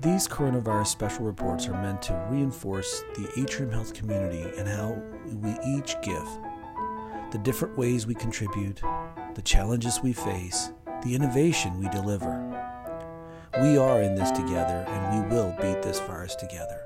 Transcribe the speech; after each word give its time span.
These 0.00 0.28
coronavirus 0.28 0.86
special 0.86 1.24
reports 1.24 1.66
are 1.66 1.82
meant 1.82 2.02
to 2.02 2.26
reinforce 2.30 3.02
the 3.16 3.28
Atrium 3.36 3.72
Health 3.72 3.94
community 3.94 4.44
and 4.56 4.68
how 4.68 5.02
we 5.26 5.50
each 5.66 5.96
give, 6.02 6.28
the 7.32 7.40
different 7.42 7.76
ways 7.76 8.06
we 8.06 8.14
contribute, 8.14 8.80
the 9.34 9.42
challenges 9.42 9.98
we 10.00 10.12
face, 10.12 10.70
the 11.02 11.16
innovation 11.16 11.80
we 11.80 11.88
deliver. 11.88 12.30
We 13.60 13.76
are 13.76 14.00
in 14.00 14.14
this 14.14 14.30
together 14.30 14.84
and 14.86 15.28
we 15.28 15.34
will 15.34 15.50
beat 15.60 15.82
this 15.82 15.98
virus 15.98 16.36
together. 16.36 16.84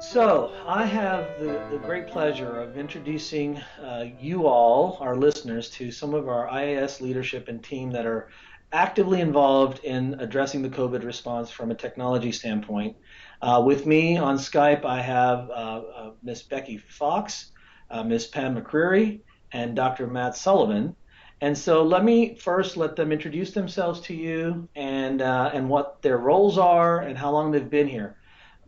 So, 0.00 0.52
I 0.66 0.84
have 0.84 1.40
the, 1.40 1.66
the 1.70 1.78
great 1.78 2.06
pleasure 2.06 2.60
of 2.60 2.76
introducing 2.76 3.56
uh, 3.82 4.06
you 4.20 4.46
all, 4.46 4.98
our 5.00 5.16
listeners, 5.16 5.68
to 5.70 5.90
some 5.90 6.14
of 6.14 6.28
our 6.28 6.46
IAS 6.48 7.00
leadership 7.00 7.48
and 7.48 7.62
team 7.62 7.90
that 7.90 8.06
are 8.06 8.28
actively 8.72 9.20
involved 9.20 9.84
in 9.84 10.14
addressing 10.18 10.62
the 10.62 10.70
COVID 10.70 11.04
response 11.04 11.50
from 11.50 11.70
a 11.70 11.74
technology 11.74 12.32
standpoint. 12.32 12.96
Uh, 13.40 13.62
with 13.64 13.86
me 13.86 14.16
on 14.16 14.36
Skype, 14.36 14.84
I 14.84 15.00
have 15.00 15.50
uh, 15.50 15.52
uh, 15.52 16.10
Miss 16.22 16.42
Becky 16.42 16.78
Fox, 16.78 17.50
uh, 17.90 18.02
Miss 18.02 18.26
Pam 18.26 18.56
McCreary, 18.56 19.20
and 19.52 19.76
Dr. 19.76 20.06
Matt 20.06 20.36
Sullivan. 20.36 20.96
And 21.40 21.58
so 21.58 21.82
let 21.82 22.04
me 22.04 22.36
first 22.36 22.76
let 22.76 22.94
them 22.94 23.10
introduce 23.10 23.50
themselves 23.50 24.00
to 24.02 24.14
you 24.14 24.68
and 24.76 25.20
uh, 25.20 25.50
and 25.52 25.68
what 25.68 26.00
their 26.00 26.18
roles 26.18 26.56
are 26.56 27.00
and 27.00 27.18
how 27.18 27.32
long 27.32 27.50
they've 27.50 27.68
been 27.68 27.88
here. 27.88 28.16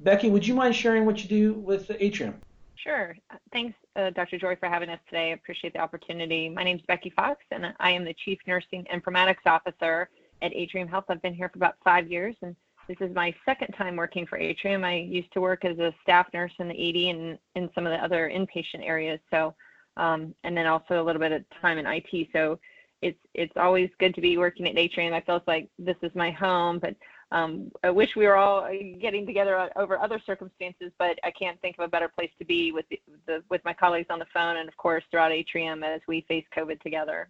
Becky, 0.00 0.28
would 0.28 0.44
you 0.44 0.54
mind 0.54 0.74
sharing 0.74 1.06
what 1.06 1.22
you 1.22 1.28
do 1.28 1.52
with 1.54 1.90
Atrium? 2.00 2.34
Sure. 2.84 3.16
Thanks, 3.50 3.74
uh, 3.96 4.10
Dr. 4.10 4.38
Joy, 4.38 4.56
for 4.56 4.68
having 4.68 4.90
us 4.90 5.00
today. 5.06 5.30
I 5.30 5.34
appreciate 5.34 5.72
the 5.72 5.78
opportunity. 5.78 6.50
My 6.50 6.62
name 6.62 6.76
is 6.76 6.82
Becky 6.86 7.10
Fox, 7.16 7.42
and 7.50 7.72
I 7.80 7.90
am 7.90 8.04
the 8.04 8.14
Chief 8.24 8.38
Nursing 8.46 8.84
Informatics 8.92 9.46
Officer 9.46 10.10
at 10.42 10.54
Atrium 10.54 10.86
Health. 10.86 11.04
I've 11.08 11.22
been 11.22 11.32
here 11.32 11.48
for 11.48 11.56
about 11.56 11.76
five 11.82 12.10
years, 12.10 12.36
and 12.42 12.54
this 12.86 12.98
is 13.00 13.14
my 13.14 13.34
second 13.46 13.72
time 13.72 13.96
working 13.96 14.26
for 14.26 14.36
Atrium. 14.36 14.84
I 14.84 14.96
used 14.96 15.32
to 15.32 15.40
work 15.40 15.64
as 15.64 15.78
a 15.78 15.94
staff 16.02 16.26
nurse 16.34 16.52
in 16.58 16.68
the 16.68 16.74
ED 16.74 17.16
and 17.16 17.38
in 17.54 17.70
some 17.74 17.86
of 17.86 17.92
the 17.92 18.04
other 18.04 18.30
inpatient 18.30 18.84
areas. 18.86 19.18
So, 19.30 19.54
um, 19.96 20.34
and 20.44 20.54
then 20.54 20.66
also 20.66 21.02
a 21.02 21.04
little 21.04 21.20
bit 21.20 21.32
of 21.32 21.42
time 21.62 21.78
in 21.78 21.86
IT. 21.86 22.28
So, 22.34 22.60
it's 23.00 23.18
it's 23.32 23.56
always 23.56 23.88
good 23.98 24.14
to 24.14 24.20
be 24.20 24.36
working 24.36 24.68
at 24.68 24.76
Atrium. 24.76 25.14
I 25.14 25.22
feel 25.22 25.42
like 25.46 25.70
this 25.78 25.96
is 26.02 26.14
my 26.14 26.30
home, 26.30 26.80
but 26.80 26.96
um, 27.32 27.70
I 27.82 27.90
wish 27.90 28.16
we 28.16 28.26
were 28.26 28.36
all 28.36 28.68
getting 29.00 29.26
together 29.26 29.70
over 29.76 29.98
other 29.98 30.20
circumstances, 30.24 30.92
but 30.98 31.18
I 31.24 31.30
can't 31.30 31.60
think 31.60 31.76
of 31.78 31.84
a 31.84 31.88
better 31.88 32.08
place 32.08 32.30
to 32.38 32.44
be 32.44 32.72
with 32.72 32.86
the, 32.90 33.00
the, 33.26 33.42
with 33.50 33.64
my 33.64 33.72
colleagues 33.72 34.06
on 34.10 34.18
the 34.18 34.26
phone 34.32 34.56
and 34.56 34.68
of 34.68 34.76
course 34.76 35.04
throughout 35.10 35.32
Atrium 35.32 35.82
as 35.82 36.00
we 36.06 36.24
face 36.28 36.44
COVID 36.56 36.80
together. 36.80 37.28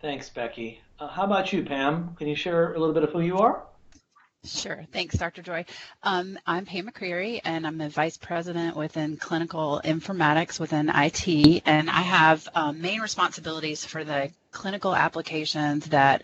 Thanks, 0.00 0.28
Becky. 0.28 0.80
Uh, 1.00 1.08
how 1.08 1.24
about 1.24 1.52
you, 1.52 1.64
Pam? 1.64 2.14
Can 2.16 2.28
you 2.28 2.36
share 2.36 2.74
a 2.74 2.78
little 2.78 2.94
bit 2.94 3.02
of 3.02 3.10
who 3.10 3.20
you 3.20 3.38
are? 3.38 3.64
Sure. 4.44 4.86
Thanks, 4.92 5.16
Dr. 5.16 5.42
Joy. 5.42 5.64
Um, 6.02 6.38
I'm 6.46 6.64
Pam 6.64 6.88
McCreary, 6.88 7.40
and 7.44 7.66
I'm 7.66 7.76
the 7.76 7.88
Vice 7.88 8.16
President 8.16 8.76
within 8.76 9.16
Clinical 9.16 9.80
Informatics 9.84 10.60
within 10.60 10.90
IT, 10.94 11.62
and 11.66 11.90
I 11.90 12.02
have 12.02 12.48
um, 12.54 12.80
main 12.80 13.00
responsibilities 13.00 13.84
for 13.84 14.04
the 14.04 14.30
clinical 14.52 14.94
applications 14.94 15.86
that 15.86 16.22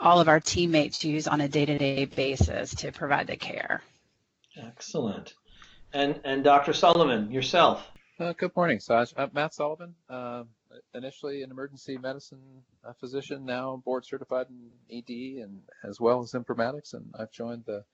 all 0.00 0.20
of 0.20 0.28
our 0.28 0.40
teammates 0.40 1.04
use 1.04 1.28
on 1.28 1.40
a 1.40 1.48
day-to-day 1.48 2.04
basis 2.06 2.74
to 2.76 2.90
provide 2.90 3.28
the 3.28 3.36
care. 3.36 3.82
Excellent. 4.56 5.34
And 5.92 6.20
and 6.24 6.42
Dr. 6.42 6.72
Sullivan, 6.72 7.30
yourself. 7.30 7.86
Uh, 8.18 8.32
good 8.32 8.54
morning, 8.56 8.80
Saj. 8.80 9.14
Uh, 9.16 9.28
Matt 9.32 9.54
Sullivan, 9.54 9.94
uh, 10.10 10.44
initially 10.94 11.42
an 11.42 11.50
emergency 11.50 11.96
medicine 11.98 12.62
uh, 12.84 12.92
physician, 12.92 13.44
now 13.44 13.82
board 13.84 14.04
certified 14.04 14.46
in 14.50 14.70
ED 14.98 15.42
and 15.42 15.62
as 15.84 16.00
well 16.00 16.22
as 16.22 16.32
informatics. 16.32 16.94
And 16.94 17.06
I've 17.18 17.32
joined 17.32 17.64
the 17.66 17.84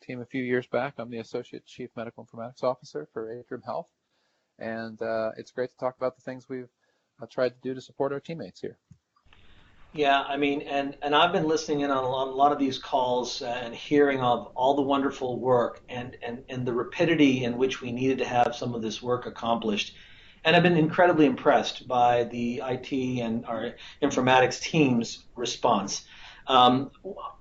team 0.00 0.20
a 0.20 0.26
few 0.26 0.42
years 0.42 0.66
back. 0.66 0.94
I'm 0.98 1.10
the 1.10 1.18
associate 1.18 1.66
chief 1.66 1.90
medical 1.96 2.24
informatics 2.24 2.62
officer 2.62 3.08
for 3.12 3.32
Atrium 3.32 3.62
Health, 3.62 3.90
and 4.58 5.00
uh, 5.02 5.30
it's 5.36 5.50
great 5.50 5.70
to 5.70 5.76
talk 5.76 5.96
about 5.96 6.16
the 6.16 6.22
things 6.22 6.48
we've 6.48 6.68
uh, 7.22 7.26
tried 7.26 7.50
to 7.50 7.60
do 7.62 7.74
to 7.74 7.80
support 7.80 8.12
our 8.12 8.20
teammates 8.20 8.60
here. 8.60 8.78
Yeah, 9.94 10.20
I 10.20 10.36
mean, 10.36 10.62
and 10.62 10.96
and 11.00 11.14
I've 11.14 11.32
been 11.32 11.48
listening 11.48 11.80
in 11.80 11.90
on 11.90 12.04
a 12.04 12.08
lot 12.08 12.52
of 12.52 12.58
these 12.58 12.78
calls 12.78 13.40
and 13.40 13.74
hearing 13.74 14.20
of 14.20 14.52
all 14.54 14.74
the 14.74 14.82
wonderful 14.82 15.40
work 15.40 15.80
and 15.88 16.16
and 16.22 16.44
and 16.50 16.66
the 16.66 16.74
rapidity 16.74 17.44
in 17.44 17.56
which 17.56 17.80
we 17.80 17.90
needed 17.90 18.18
to 18.18 18.26
have 18.26 18.54
some 18.54 18.74
of 18.74 18.82
this 18.82 19.02
work 19.02 19.26
accomplished. 19.26 19.96
And 20.44 20.54
I've 20.54 20.62
been 20.62 20.76
incredibly 20.76 21.26
impressed 21.26 21.88
by 21.88 22.24
the 22.24 22.62
IT 22.64 22.92
and 23.20 23.44
our 23.46 23.74
informatics 24.02 24.60
team's 24.60 25.24
response. 25.36 26.04
Um, 26.46 26.90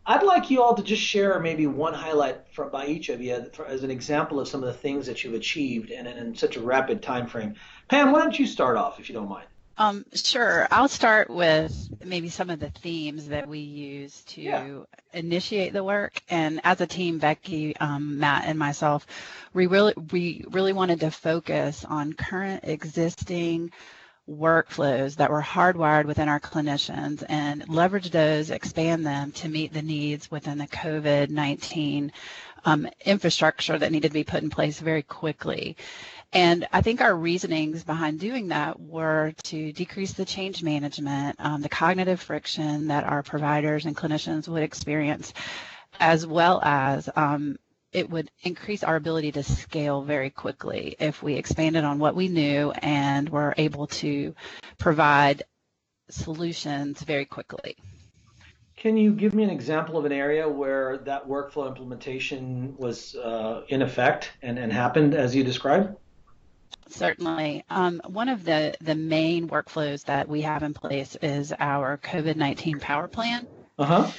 I'd 0.05 0.23
like 0.23 0.49
you 0.49 0.61
all 0.61 0.75
to 0.75 0.83
just 0.83 1.01
share 1.01 1.39
maybe 1.39 1.65
one 1.65 1.93
highlight 1.93 2.53
from, 2.53 2.69
by 2.71 2.87
each 2.87 3.09
of 3.09 3.21
you 3.21 3.49
for, 3.53 3.65
as 3.65 3.83
an 3.83 3.91
example 3.91 4.39
of 4.39 4.47
some 4.47 4.61
of 4.61 4.67
the 4.67 4.79
things 4.79 5.05
that 5.07 5.23
you've 5.23 5.33
achieved 5.33 5.91
in, 5.91 6.07
in 6.07 6.35
such 6.35 6.57
a 6.57 6.61
rapid 6.61 7.01
time 7.01 7.27
frame. 7.27 7.55
Pam, 7.87 8.11
why 8.11 8.19
don't 8.19 8.37
you 8.37 8.45
start 8.45 8.75
off, 8.75 8.99
if 8.99 9.07
you 9.07 9.15
don't 9.15 9.29
mind? 9.29 9.47
Um, 9.79 10.05
sure. 10.13 10.67
I'll 10.71 10.87
start 10.87 11.29
with 11.29 11.89
maybe 12.03 12.29
some 12.29 12.49
of 12.49 12.59
the 12.59 12.69
themes 12.69 13.27
that 13.27 13.47
we 13.47 13.59
use 13.59 14.23
to 14.29 14.41
yeah. 14.41 14.79
initiate 15.13 15.73
the 15.73 15.83
work. 15.83 16.21
And 16.29 16.59
as 16.63 16.81
a 16.81 16.87
team, 16.87 17.19
Becky, 17.19 17.77
um, 17.77 18.17
Matt, 18.17 18.45
and 18.45 18.57
myself, 18.57 19.05
we 19.53 19.67
really 19.67 19.93
we 20.11 20.43
really 20.49 20.73
wanted 20.73 21.01
to 21.01 21.11
focus 21.11 21.85
on 21.85 22.13
current 22.13 22.63
existing 22.63 23.71
workflows 24.29 25.15
that 25.15 25.29
were 25.29 25.41
hardwired 25.41 26.05
within 26.05 26.27
our 26.27 26.39
clinicians 26.39 27.23
and 27.29 27.67
leverage 27.69 28.09
those, 28.09 28.49
expand 28.49 29.05
them 29.05 29.31
to 29.31 29.47
meet 29.47 29.71
the 29.73 29.81
needs 29.81 30.29
within 30.29 30.57
the 30.57 30.67
COVID-19 30.67 32.11
um, 32.65 32.89
infrastructure 33.05 33.77
that 33.77 33.91
needed 33.91 34.09
to 34.09 34.13
be 34.13 34.25
put 34.25 34.43
in 34.43 34.49
place 34.49 34.79
very 34.79 35.03
quickly. 35.03 35.77
And 36.33 36.67
I 36.73 36.81
think 36.81 36.99
our 36.99 37.15
reasonings 37.15 37.83
behind 37.83 38.19
doing 38.19 38.49
that 38.49 38.79
were 38.79 39.33
to 39.43 39.71
decrease 39.71 40.13
the 40.13 40.25
change 40.25 40.61
management, 40.61 41.37
um, 41.39 41.61
the 41.61 41.69
cognitive 41.69 42.21
friction 42.21 42.87
that 42.87 43.05
our 43.05 43.23
providers 43.23 43.85
and 43.85 43.95
clinicians 43.95 44.47
would 44.47 44.63
experience, 44.63 45.33
as 45.99 46.27
well 46.27 46.61
as 46.61 47.09
um, 47.15 47.57
it 47.93 48.09
would 48.09 48.29
increase 48.43 48.83
our 48.83 48.97
ability 48.97 49.31
to 49.31 49.43
scale 49.43 50.01
very 50.01 50.29
quickly 50.29 50.95
if 50.99 51.23
we 51.23 51.35
expanded 51.35 51.85
on 51.85 51.97
what 51.97 52.15
we 52.15 52.27
knew 52.27 52.71
and 52.71 53.29
were 53.29 53.53
able 53.57 53.87
to 53.87 54.35
provide 54.77 55.43
solutions 56.09 57.01
very 57.01 57.25
quickly. 57.25 57.77
Can 58.75 58.97
you 58.97 59.13
give 59.13 59.33
me 59.33 59.43
an 59.43 59.49
example 59.49 59.97
of 59.97 60.05
an 60.05 60.11
area 60.11 60.47
where 60.47 60.99
that 60.99 61.27
workflow 61.27 61.67
implementation 61.67 62.75
was 62.77 63.15
uh, 63.15 63.63
in 63.69 63.81
effect 63.81 64.31
and, 64.41 64.59
and 64.59 64.71
happened 64.71 65.15
as 65.15 65.33
you 65.33 65.43
described? 65.43 65.95
Certainly. 66.89 67.65
Um, 67.69 68.01
one 68.05 68.29
of 68.29 68.43
the, 68.43 68.75
the 68.81 68.95
main 68.95 69.49
workflows 69.49 70.05
that 70.05 70.27
we 70.27 70.41
have 70.41 70.63
in 70.63 70.73
place 70.73 71.15
is 71.21 71.53
our 71.59 71.97
COVID 71.97 72.35
19 72.35 72.79
power 72.79 73.07
plan. 73.07 73.47
Uh-huh 73.77 74.11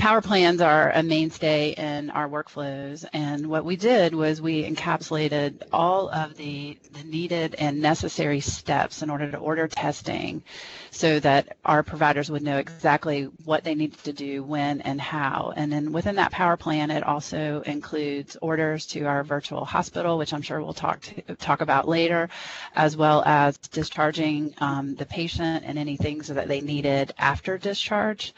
power 0.00 0.22
plans 0.22 0.62
are 0.62 0.90
a 0.92 1.02
mainstay 1.02 1.72
in 1.72 2.08
our 2.08 2.26
workflows. 2.26 3.04
And 3.12 3.48
what 3.48 3.66
we 3.66 3.76
did 3.76 4.14
was 4.14 4.40
we 4.40 4.64
encapsulated 4.64 5.62
all 5.74 6.08
of 6.08 6.38
the, 6.38 6.78
the 6.94 7.04
needed 7.04 7.54
and 7.58 7.82
necessary 7.82 8.40
steps 8.40 9.02
in 9.02 9.10
order 9.10 9.30
to 9.30 9.36
order 9.36 9.68
testing 9.68 10.42
so 10.90 11.20
that 11.20 11.58
our 11.66 11.82
providers 11.82 12.30
would 12.30 12.42
know 12.42 12.56
exactly 12.56 13.24
what 13.44 13.62
they 13.62 13.74
needed 13.74 14.02
to 14.04 14.14
do, 14.14 14.42
when, 14.42 14.80
and 14.80 14.98
how. 14.98 15.52
And 15.54 15.70
then 15.70 15.92
within 15.92 16.16
that 16.16 16.32
power 16.32 16.56
plan, 16.56 16.90
it 16.90 17.02
also 17.02 17.62
includes 17.66 18.38
orders 18.40 18.86
to 18.86 19.04
our 19.04 19.22
virtual 19.22 19.66
hospital, 19.66 20.16
which 20.16 20.32
I'm 20.32 20.42
sure 20.42 20.62
we'll 20.62 20.72
talk 20.72 21.02
to, 21.02 21.36
talk 21.36 21.60
about 21.60 21.86
later, 21.86 22.30
as 22.74 22.96
well 22.96 23.22
as 23.26 23.58
discharging 23.58 24.54
um, 24.58 24.94
the 24.94 25.04
patient 25.04 25.64
and 25.66 25.78
any 25.78 25.98
things 25.98 26.28
that 26.28 26.48
they 26.48 26.62
needed 26.62 27.12
after 27.18 27.58
discharge. 27.58 28.32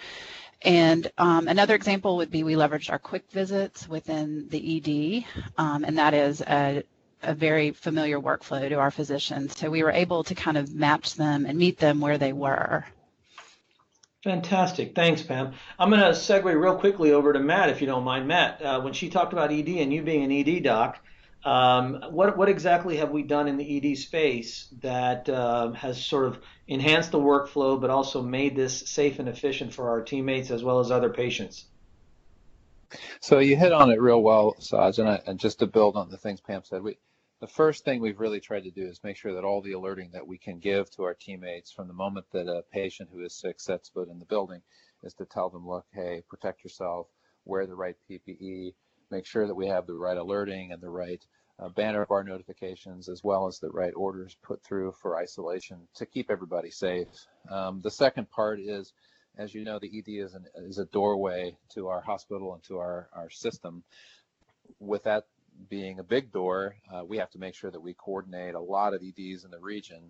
And 0.64 1.10
um, 1.18 1.48
another 1.48 1.74
example 1.74 2.16
would 2.18 2.30
be 2.30 2.44
we 2.44 2.54
leveraged 2.54 2.90
our 2.90 2.98
quick 2.98 3.30
visits 3.30 3.88
within 3.88 4.48
the 4.48 4.76
ED, 4.76 5.24
um, 5.58 5.84
and 5.84 5.98
that 5.98 6.14
is 6.14 6.40
a, 6.40 6.84
a, 7.22 7.34
very 7.34 7.72
familiar 7.72 8.20
workflow 8.20 8.68
to 8.68 8.76
our 8.76 8.92
physicians. 8.92 9.58
So 9.58 9.70
we 9.70 9.82
were 9.82 9.90
able 9.90 10.22
to 10.24 10.34
kind 10.34 10.56
of 10.56 10.72
match 10.72 11.14
them 11.14 11.46
and 11.46 11.58
meet 11.58 11.78
them 11.78 12.00
where 12.00 12.18
they 12.18 12.32
were. 12.32 12.84
Fantastic. 14.22 14.94
Thanks, 14.94 15.20
Pam. 15.20 15.52
I'm 15.80 15.90
going 15.90 16.00
to 16.00 16.10
segue 16.10 16.44
real 16.44 16.76
quickly 16.76 17.10
over 17.10 17.32
to 17.32 17.40
Matt, 17.40 17.70
if 17.70 17.80
you 17.80 17.88
don't 17.88 18.04
mind. 18.04 18.28
Matt, 18.28 18.62
uh, 18.62 18.80
when 18.80 18.92
she 18.92 19.10
talked 19.10 19.32
about 19.32 19.50
ED 19.50 19.68
and 19.68 19.92
you 19.92 20.02
being 20.02 20.22
an 20.22 20.30
ED 20.30 20.62
doc, 20.62 21.04
um, 21.44 22.02
what 22.10 22.36
what 22.36 22.48
exactly 22.48 22.96
have 22.98 23.10
we 23.10 23.22
done 23.22 23.48
in 23.48 23.56
the 23.56 23.92
ED 23.92 23.98
space 23.98 24.68
that 24.80 25.28
uh, 25.28 25.72
has 25.72 26.02
sort 26.02 26.26
of 26.26 26.38
enhanced 26.68 27.10
the 27.10 27.18
workflow, 27.18 27.80
but 27.80 27.90
also 27.90 28.22
made 28.22 28.54
this 28.54 28.88
safe 28.88 29.18
and 29.18 29.28
efficient 29.28 29.74
for 29.74 29.90
our 29.90 30.02
teammates 30.02 30.50
as 30.50 30.62
well 30.62 30.78
as 30.78 30.90
other 30.90 31.10
patients? 31.10 31.66
So 33.20 33.38
you 33.38 33.56
hit 33.56 33.72
on 33.72 33.90
it 33.90 34.00
real 34.00 34.22
well, 34.22 34.54
Saj, 34.58 34.98
and, 34.98 35.08
I, 35.08 35.20
and 35.26 35.40
just 35.40 35.60
to 35.60 35.66
build 35.66 35.96
on 35.96 36.10
the 36.10 36.18
things 36.18 36.40
Pam 36.40 36.62
said, 36.64 36.82
we 36.82 36.98
the 37.40 37.48
first 37.48 37.84
thing 37.84 38.00
we've 38.00 38.20
really 38.20 38.38
tried 38.38 38.62
to 38.64 38.70
do 38.70 38.86
is 38.86 39.02
make 39.02 39.16
sure 39.16 39.34
that 39.34 39.42
all 39.42 39.60
the 39.60 39.72
alerting 39.72 40.10
that 40.12 40.24
we 40.24 40.38
can 40.38 40.60
give 40.60 40.88
to 40.92 41.02
our 41.02 41.14
teammates 41.14 41.72
from 41.72 41.88
the 41.88 41.92
moment 41.92 42.26
that 42.30 42.46
a 42.46 42.62
patient 42.72 43.10
who 43.12 43.24
is 43.24 43.34
sick 43.34 43.58
sets 43.58 43.88
foot 43.88 44.08
in 44.08 44.20
the 44.20 44.24
building 44.24 44.62
is 45.02 45.12
to 45.14 45.24
tell 45.24 45.50
them, 45.50 45.66
look, 45.66 45.84
hey, 45.92 46.22
protect 46.28 46.62
yourself, 46.62 47.08
wear 47.44 47.66
the 47.66 47.74
right 47.74 47.96
PPE, 48.08 48.74
make 49.12 49.26
sure 49.26 49.46
that 49.46 49.54
we 49.54 49.68
have 49.68 49.86
the 49.86 49.94
right 49.94 50.16
alerting 50.16 50.72
and 50.72 50.82
the 50.82 50.90
right 50.90 51.22
uh, 51.60 51.68
banner 51.68 52.04
bar 52.06 52.24
notifications, 52.24 53.08
as 53.08 53.22
well 53.22 53.46
as 53.46 53.58
the 53.58 53.70
right 53.70 53.92
orders 53.94 54.36
put 54.42 54.64
through 54.64 54.92
for 55.00 55.16
isolation 55.16 55.78
to 55.94 56.06
keep 56.06 56.30
everybody 56.30 56.70
safe. 56.70 57.06
Um, 57.50 57.80
the 57.82 57.90
second 57.90 58.30
part 58.30 58.58
is, 58.58 58.92
as 59.36 59.54
you 59.54 59.64
know, 59.64 59.78
the 59.78 59.90
ED 59.98 60.24
is, 60.24 60.34
an, 60.34 60.46
is 60.56 60.78
a 60.78 60.86
doorway 60.86 61.56
to 61.74 61.88
our 61.88 62.00
hospital 62.00 62.54
and 62.54 62.62
to 62.64 62.78
our, 62.78 63.08
our 63.14 63.30
system. 63.30 63.84
With 64.80 65.04
that 65.04 65.26
being 65.68 65.98
a 65.98 66.04
big 66.04 66.32
door, 66.32 66.76
uh, 66.92 67.04
we 67.04 67.18
have 67.18 67.30
to 67.30 67.38
make 67.38 67.54
sure 67.54 67.70
that 67.70 67.80
we 67.80 67.94
coordinate 67.94 68.54
a 68.54 68.60
lot 68.60 68.94
of 68.94 69.02
EDs 69.02 69.44
in 69.44 69.50
the 69.50 69.60
region 69.60 70.00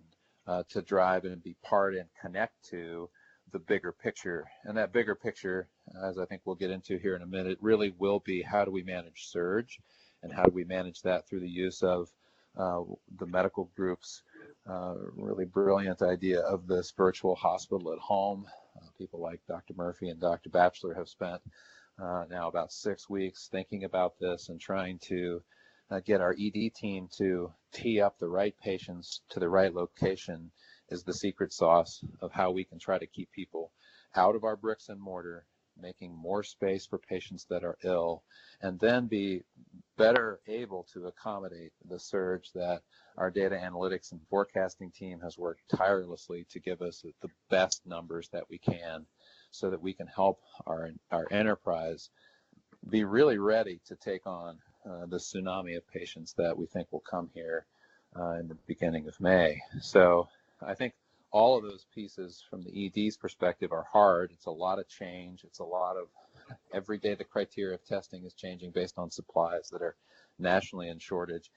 uh, 0.47 0.63
to 0.69 0.81
drive 0.81 1.25
and 1.25 1.43
be 1.43 1.55
part 1.61 1.95
and 1.95 2.07
connect 2.21 2.69
to 2.69 3.09
the 3.53 3.59
bigger 3.59 3.93
picture. 3.93 4.45
And 4.65 4.75
that 4.77 4.91
bigger 4.91 5.15
picture, 5.15 5.69
as 6.03 6.17
I 6.17 6.25
think 6.25 6.41
we'll 6.43 6.55
get 6.55 6.71
into 6.71 6.97
here 6.97 7.15
in 7.15 7.21
a 7.21 7.27
minute, 7.27 7.57
really 7.61 7.93
will 7.97 8.19
be 8.19 8.41
how 8.41 8.65
do 8.65 8.71
we 8.71 8.83
manage 8.83 9.27
surge 9.27 9.79
and 10.23 10.33
how 10.33 10.43
do 10.43 10.51
we 10.51 10.65
manage 10.65 11.01
that 11.03 11.27
through 11.27 11.41
the 11.41 11.49
use 11.49 11.83
of 11.83 12.09
uh, 12.57 12.81
the 13.19 13.25
medical 13.27 13.69
group's 13.75 14.23
uh, 14.69 14.95
really 15.15 15.45
brilliant 15.45 16.01
idea 16.01 16.41
of 16.41 16.67
this 16.67 16.91
virtual 16.91 17.35
hospital 17.35 17.93
at 17.93 17.99
home. 17.99 18.45
Uh, 18.75 18.87
people 18.97 19.21
like 19.21 19.39
Dr. 19.47 19.73
Murphy 19.75 20.09
and 20.09 20.19
Dr. 20.19 20.49
Batchelor 20.49 20.95
have 20.95 21.09
spent 21.09 21.41
uh, 22.01 22.25
now 22.29 22.47
about 22.47 22.71
six 22.71 23.09
weeks 23.09 23.49
thinking 23.51 23.83
about 23.83 24.19
this 24.19 24.49
and 24.49 24.59
trying 24.59 24.97
to 24.99 25.41
uh, 25.91 25.99
get 25.99 26.21
our 26.21 26.35
ED 26.39 26.73
team 26.75 27.07
to 27.17 27.51
tee 27.71 28.01
up 28.01 28.17
the 28.17 28.27
right 28.27 28.55
patients 28.63 29.21
to 29.29 29.39
the 29.39 29.49
right 29.49 29.73
location 29.73 30.49
is 30.89 31.03
the 31.03 31.13
secret 31.13 31.53
sauce 31.53 32.03
of 32.21 32.31
how 32.31 32.51
we 32.51 32.63
can 32.63 32.79
try 32.79 32.97
to 32.97 33.07
keep 33.07 33.31
people 33.31 33.71
out 34.15 34.35
of 34.35 34.43
our 34.43 34.55
bricks 34.55 34.89
and 34.89 34.99
mortar, 34.99 35.45
making 35.81 36.15
more 36.15 36.43
space 36.43 36.85
for 36.85 36.99
patients 36.99 37.45
that 37.49 37.63
are 37.63 37.77
ill, 37.83 38.23
and 38.61 38.79
then 38.79 39.07
be 39.07 39.43
better 39.97 40.39
able 40.47 40.85
to 40.93 41.07
accommodate 41.07 41.71
the 41.89 41.99
surge 41.99 42.51
that 42.53 42.81
our 43.17 43.31
data 43.31 43.55
analytics 43.55 44.11
and 44.11 44.21
forecasting 44.29 44.91
team 44.91 45.19
has 45.19 45.37
worked 45.37 45.61
tirelessly 45.75 46.45
to 46.49 46.59
give 46.59 46.81
us 46.81 47.03
the 47.21 47.29
best 47.49 47.81
numbers 47.85 48.29
that 48.29 48.49
we 48.49 48.57
can 48.57 49.05
so 49.51 49.69
that 49.69 49.81
we 49.81 49.93
can 49.93 50.07
help 50.07 50.39
our, 50.65 50.89
our 51.11 51.27
enterprise 51.31 52.09
be 52.89 53.03
really 53.03 53.37
ready 53.37 53.79
to 53.87 53.95
take 53.95 54.25
on 54.25 54.57
uh, 54.89 55.05
the 55.05 55.17
tsunami 55.17 55.77
of 55.77 55.87
patients 55.87 56.33
that 56.33 56.57
we 56.57 56.65
think 56.65 56.87
will 56.91 57.03
come 57.09 57.29
here 57.33 57.65
uh, 58.19 58.31
in 58.33 58.47
the 58.47 58.57
beginning 58.67 59.07
of 59.07 59.19
May. 59.21 59.61
So 59.81 60.27
I 60.65 60.73
think 60.73 60.93
all 61.31 61.57
of 61.57 61.63
those 61.63 61.85
pieces 61.93 62.43
from 62.49 62.63
the 62.63 62.85
ED's 62.85 63.17
perspective 63.17 63.71
are 63.71 63.85
hard. 63.91 64.31
It's 64.31 64.45
a 64.45 64.51
lot 64.51 64.79
of 64.79 64.87
change. 64.87 65.43
It's 65.43 65.59
a 65.59 65.63
lot 65.63 65.97
of 65.97 66.07
every 66.73 66.97
day 66.99 67.15
the 67.15 67.23
criteria 67.23 67.75
of 67.75 67.85
testing 67.85 68.23
is 68.25 68.33
changing 68.33 68.71
based 68.71 68.97
on 68.97 69.09
supplies 69.09 69.69
that 69.71 69.81
are 69.81 69.95
nationally 70.37 70.89
in 70.89 70.99
shortage. 70.99 71.49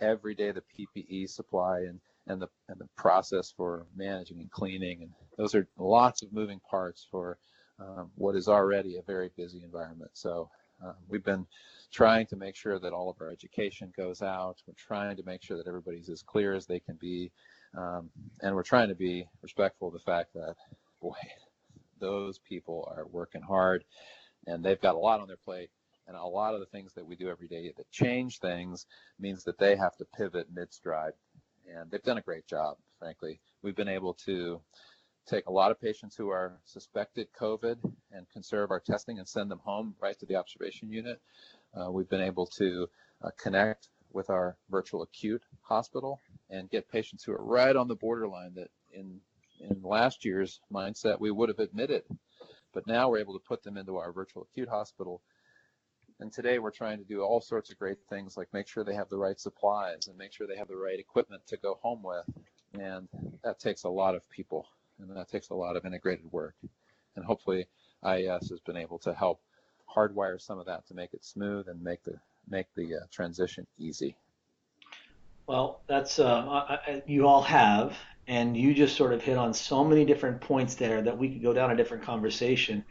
Every 0.00 0.34
day 0.34 0.52
the 0.52 0.62
PPE 0.62 1.28
supply 1.28 1.80
and 1.80 2.00
and 2.26 2.40
the 2.42 2.48
and 2.68 2.78
the 2.78 2.88
process 2.96 3.52
for 3.56 3.86
managing 3.96 4.38
and 4.40 4.50
cleaning 4.50 5.02
and 5.02 5.10
those 5.36 5.54
are 5.54 5.66
lots 5.78 6.22
of 6.22 6.32
moving 6.32 6.60
parts 6.70 7.06
for 7.10 7.38
um, 7.80 8.10
what 8.16 8.36
is 8.36 8.48
already 8.48 8.96
a 8.96 9.02
very 9.02 9.30
busy 9.36 9.62
environment. 9.62 10.10
So 10.14 10.50
uh, 10.84 10.92
we've 11.08 11.24
been 11.24 11.46
trying 11.92 12.26
to 12.26 12.36
make 12.36 12.56
sure 12.56 12.78
that 12.78 12.92
all 12.92 13.10
of 13.10 13.16
our 13.20 13.30
education 13.30 13.92
goes 13.96 14.22
out. 14.22 14.56
We're 14.66 14.74
trying 14.76 15.16
to 15.16 15.22
make 15.24 15.42
sure 15.42 15.56
that 15.56 15.66
everybody's 15.66 16.08
as 16.08 16.22
clear 16.22 16.54
as 16.54 16.66
they 16.66 16.80
can 16.80 16.96
be 16.96 17.32
um, 17.76 18.10
and 18.40 18.54
we're 18.54 18.62
trying 18.62 18.88
to 18.88 18.94
be 18.94 19.28
respectful 19.42 19.88
of 19.88 19.94
the 19.94 20.00
fact 20.00 20.34
that, 20.34 20.56
boy, 21.00 21.16
those 22.00 22.38
people 22.38 22.92
are 22.96 23.06
working 23.06 23.42
hard 23.42 23.84
and 24.46 24.64
they've 24.64 24.80
got 24.80 24.94
a 24.94 24.98
lot 24.98 25.20
on 25.20 25.28
their 25.28 25.36
plate. 25.36 25.70
And 26.06 26.16
a 26.16 26.24
lot 26.24 26.54
of 26.54 26.60
the 26.60 26.66
things 26.66 26.94
that 26.94 27.04
we 27.04 27.16
do 27.16 27.28
every 27.28 27.48
day 27.48 27.70
that 27.76 27.90
change 27.90 28.38
things 28.38 28.86
means 29.20 29.44
that 29.44 29.58
they 29.58 29.76
have 29.76 29.94
to 29.98 30.06
pivot 30.16 30.46
mid 30.52 30.72
stride. 30.72 31.12
And 31.70 31.90
they've 31.90 32.02
done 32.02 32.16
a 32.16 32.22
great 32.22 32.46
job, 32.46 32.78
frankly. 32.98 33.40
We've 33.62 33.76
been 33.76 33.88
able 33.88 34.14
to 34.24 34.58
take 35.26 35.46
a 35.46 35.52
lot 35.52 35.70
of 35.70 35.78
patients 35.78 36.16
who 36.16 36.30
are 36.30 36.58
suspected 36.64 37.28
COVID 37.38 37.76
and 38.10 38.26
conserve 38.30 38.70
our 38.70 38.80
testing 38.80 39.18
and 39.18 39.28
send 39.28 39.50
them 39.50 39.60
home 39.62 39.94
right 40.00 40.18
to 40.18 40.24
the 40.24 40.36
observation 40.36 40.90
unit. 40.90 41.20
Uh, 41.74 41.90
we've 41.90 42.08
been 42.08 42.22
able 42.22 42.46
to 42.46 42.88
uh, 43.22 43.28
connect 43.38 43.88
with 44.12 44.30
our 44.30 44.56
virtual 44.70 45.02
acute 45.02 45.42
hospital 45.62 46.20
and 46.50 46.70
get 46.70 46.90
patients 46.90 47.24
who 47.24 47.32
are 47.32 47.44
right 47.44 47.76
on 47.76 47.88
the 47.88 47.94
borderline 47.94 48.54
that 48.54 48.68
in 48.92 49.20
in 49.60 49.82
last 49.82 50.24
year's 50.24 50.60
mindset 50.72 51.18
we 51.18 51.30
would 51.30 51.48
have 51.48 51.58
admitted 51.58 52.04
but 52.72 52.86
now 52.86 53.08
we're 53.08 53.18
able 53.18 53.34
to 53.34 53.44
put 53.44 53.62
them 53.62 53.76
into 53.76 53.96
our 53.96 54.12
virtual 54.12 54.46
acute 54.50 54.68
hospital. 54.68 55.20
And 56.20 56.32
today 56.32 56.58
we're 56.58 56.70
trying 56.70 56.98
to 56.98 57.04
do 57.04 57.22
all 57.22 57.40
sorts 57.40 57.70
of 57.70 57.78
great 57.78 57.98
things 58.08 58.36
like 58.36 58.52
make 58.52 58.66
sure 58.66 58.84
they 58.84 58.94
have 58.94 59.08
the 59.08 59.16
right 59.16 59.38
supplies 59.38 60.08
and 60.08 60.18
make 60.18 60.32
sure 60.32 60.46
they 60.46 60.56
have 60.56 60.68
the 60.68 60.76
right 60.76 60.98
equipment 60.98 61.42
to 61.46 61.56
go 61.56 61.78
home 61.80 62.02
with. 62.02 62.24
And 62.74 63.08
that 63.42 63.58
takes 63.58 63.84
a 63.84 63.88
lot 63.88 64.14
of 64.14 64.28
people 64.30 64.68
and 64.98 65.16
that 65.16 65.28
takes 65.28 65.50
a 65.50 65.54
lot 65.54 65.76
of 65.76 65.86
integrated 65.86 66.30
work. 66.30 66.54
And 67.16 67.24
hopefully 67.24 67.66
IAS 68.04 68.50
has 68.50 68.60
been 68.60 68.76
able 68.76 68.98
to 69.00 69.14
help 69.14 69.40
hardwire 69.92 70.40
some 70.40 70.58
of 70.58 70.66
that 70.66 70.86
to 70.88 70.94
make 70.94 71.14
it 71.14 71.24
smooth 71.24 71.68
and 71.68 71.82
make 71.82 72.02
the 72.04 72.18
make 72.50 72.66
the 72.74 72.96
uh, 72.96 72.98
transition 73.10 73.66
easy? 73.78 74.16
Well, 75.46 75.80
that's 75.86 76.18
uh, 76.18 76.44
I, 76.46 77.02
you 77.06 77.26
all 77.26 77.42
have, 77.42 77.96
and 78.26 78.54
you 78.54 78.74
just 78.74 78.96
sort 78.96 79.14
of 79.14 79.22
hit 79.22 79.38
on 79.38 79.54
so 79.54 79.82
many 79.82 80.04
different 80.04 80.42
points 80.42 80.74
there 80.74 81.00
that 81.00 81.16
we 81.16 81.30
could 81.30 81.42
go 81.42 81.54
down 81.54 81.70
a 81.70 81.76
different 81.76 82.02
conversation. 82.02 82.84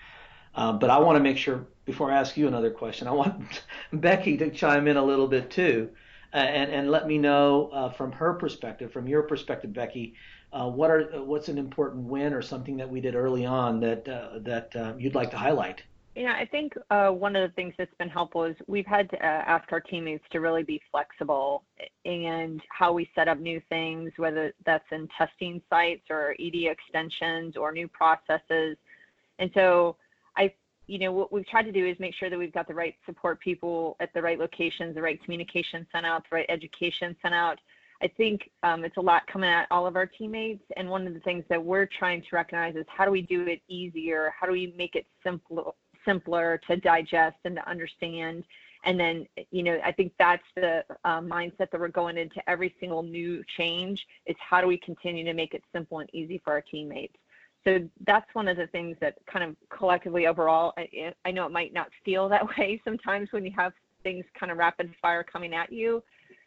Uh, 0.55 0.73
but 0.73 0.89
I 0.89 0.97
want 0.97 1.17
to 1.17 1.23
make 1.23 1.37
sure 1.37 1.67
before 1.85 2.11
I 2.11 2.17
ask 2.17 2.35
you 2.35 2.47
another 2.47 2.71
question, 2.71 3.07
I 3.07 3.11
want 3.11 3.63
Becky 3.93 4.37
to 4.37 4.49
chime 4.49 4.87
in 4.87 4.97
a 4.97 5.03
little 5.03 5.27
bit 5.27 5.51
too, 5.51 5.89
uh, 6.33 6.37
and 6.37 6.71
and 6.71 6.89
let 6.89 7.05
me 7.07 7.19
know 7.19 7.69
uh, 7.71 7.89
from 7.91 8.11
her 8.13 8.33
perspective, 8.33 8.91
from 8.91 9.07
your 9.07 9.21
perspective, 9.21 9.71
Becky, 9.71 10.15
uh, 10.51 10.67
what 10.67 10.89
are 10.89 11.23
what's 11.23 11.49
an 11.49 11.59
important 11.59 12.05
win 12.05 12.33
or 12.33 12.41
something 12.41 12.77
that 12.77 12.89
we 12.89 13.01
did 13.01 13.13
early 13.13 13.45
on 13.45 13.79
that 13.81 14.05
that 14.05 14.95
you'd 14.99 15.13
like 15.13 15.29
to 15.29 15.37
highlight. 15.37 15.83
Yeah, 16.17 16.33
I 16.33 16.47
think 16.47 16.73
uh, 16.89 17.09
one 17.09 17.35
of 17.35 17.47
the 17.47 17.53
things 17.53 17.75
that's 17.77 17.93
been 17.99 18.09
helpful 18.09 18.43
is 18.43 18.55
we've 18.65 18.87
had 18.87 19.07
to 19.11 19.17
uh, 19.17 19.43
ask 19.45 19.71
our 19.71 19.79
teammates 19.79 20.23
to 20.31 20.39
really 20.39 20.63
be 20.63 20.81
flexible 20.89 21.63
and 22.05 22.59
how 22.69 22.91
we 22.91 23.07
set 23.13 23.27
up 23.27 23.37
new 23.37 23.61
things, 23.69 24.11
whether 24.17 24.51
that's 24.65 24.83
in 24.91 25.07
testing 25.15 25.61
sites 25.69 26.01
or 26.09 26.33
ED 26.39 26.71
extensions 26.71 27.55
or 27.55 27.71
new 27.71 27.87
processes. 27.87 28.77
And 29.37 29.51
so 29.53 29.95
I, 30.35 30.51
you 30.87 30.97
know, 30.97 31.11
what 31.11 31.31
we've 31.31 31.45
tried 31.45 31.65
to 31.65 31.71
do 31.71 31.85
is 31.85 31.95
make 31.99 32.15
sure 32.15 32.31
that 32.31 32.39
we've 32.39 32.51
got 32.51 32.67
the 32.67 32.73
right 32.73 32.95
support 33.05 33.39
people 33.39 33.95
at 33.99 34.11
the 34.15 34.21
right 34.23 34.39
locations, 34.39 34.95
the 34.95 35.01
right 35.03 35.23
communication 35.23 35.85
sent 35.91 36.03
out, 36.03 36.23
the 36.31 36.37
right 36.37 36.47
education 36.49 37.15
sent 37.21 37.35
out. 37.35 37.59
I 38.01 38.07
think 38.07 38.49
um, 38.63 38.83
it's 38.83 38.97
a 38.97 39.01
lot 39.01 39.21
coming 39.31 39.51
at 39.51 39.67
all 39.69 39.85
of 39.85 39.95
our 39.95 40.07
teammates. 40.07 40.63
And 40.77 40.89
one 40.89 41.05
of 41.05 41.13
the 41.13 41.19
things 41.19 41.43
that 41.49 41.63
we're 41.63 41.85
trying 41.85 42.21
to 42.21 42.27
recognize 42.31 42.75
is 42.75 42.85
how 42.87 43.05
do 43.05 43.11
we 43.11 43.21
do 43.21 43.43
it 43.43 43.61
easier? 43.67 44.33
How 44.39 44.47
do 44.47 44.53
we 44.53 44.73
make 44.75 44.95
it 44.95 45.05
simple, 45.23 45.75
simpler 46.07 46.59
to 46.67 46.77
digest 46.77 47.37
and 47.43 47.57
to 47.57 47.69
understand. 47.69 48.43
And 48.83 48.99
then, 48.99 49.27
you 49.51 49.63
know, 49.63 49.79
I 49.83 49.91
think 49.91 50.13
that's 50.17 50.43
the 50.55 50.83
uh, 51.03 51.19
mindset 51.19 51.71
that 51.71 51.79
we're 51.79 51.89
going 51.89 52.17
into 52.17 52.47
every 52.49 52.73
single 52.79 53.03
new 53.03 53.43
change 53.57 54.07
is 54.25 54.35
how 54.39 54.61
do 54.61 54.67
we 54.67 54.77
continue 54.77 55.23
to 55.25 55.33
make 55.33 55.53
it 55.53 55.63
simple 55.73 55.99
and 55.99 56.09
easy 56.13 56.39
for 56.43 56.53
our 56.53 56.61
teammates. 56.61 57.17
So 57.65 57.79
that's 58.05 58.33
one 58.33 58.47
of 58.47 58.55
the 58.55 58.67
things 58.67 58.95
that 59.01 59.17
kind 59.25 59.43
of 59.43 59.55
collectively 59.69 60.25
overall, 60.25 60.73
I, 60.77 61.13
I 61.25 61.31
know 61.31 61.45
it 61.45 61.51
might 61.51 61.73
not 61.73 61.89
feel 62.05 62.29
that 62.29 62.47
way 62.57 62.81
sometimes 62.85 63.31
when 63.31 63.45
you 63.45 63.51
have 63.57 63.73
things 64.03 64.25
kind 64.39 64.51
of 64.51 64.57
rapid 64.57 64.93
fire 65.01 65.23
coming 65.23 65.53
at 65.53 65.71
you, 65.71 66.01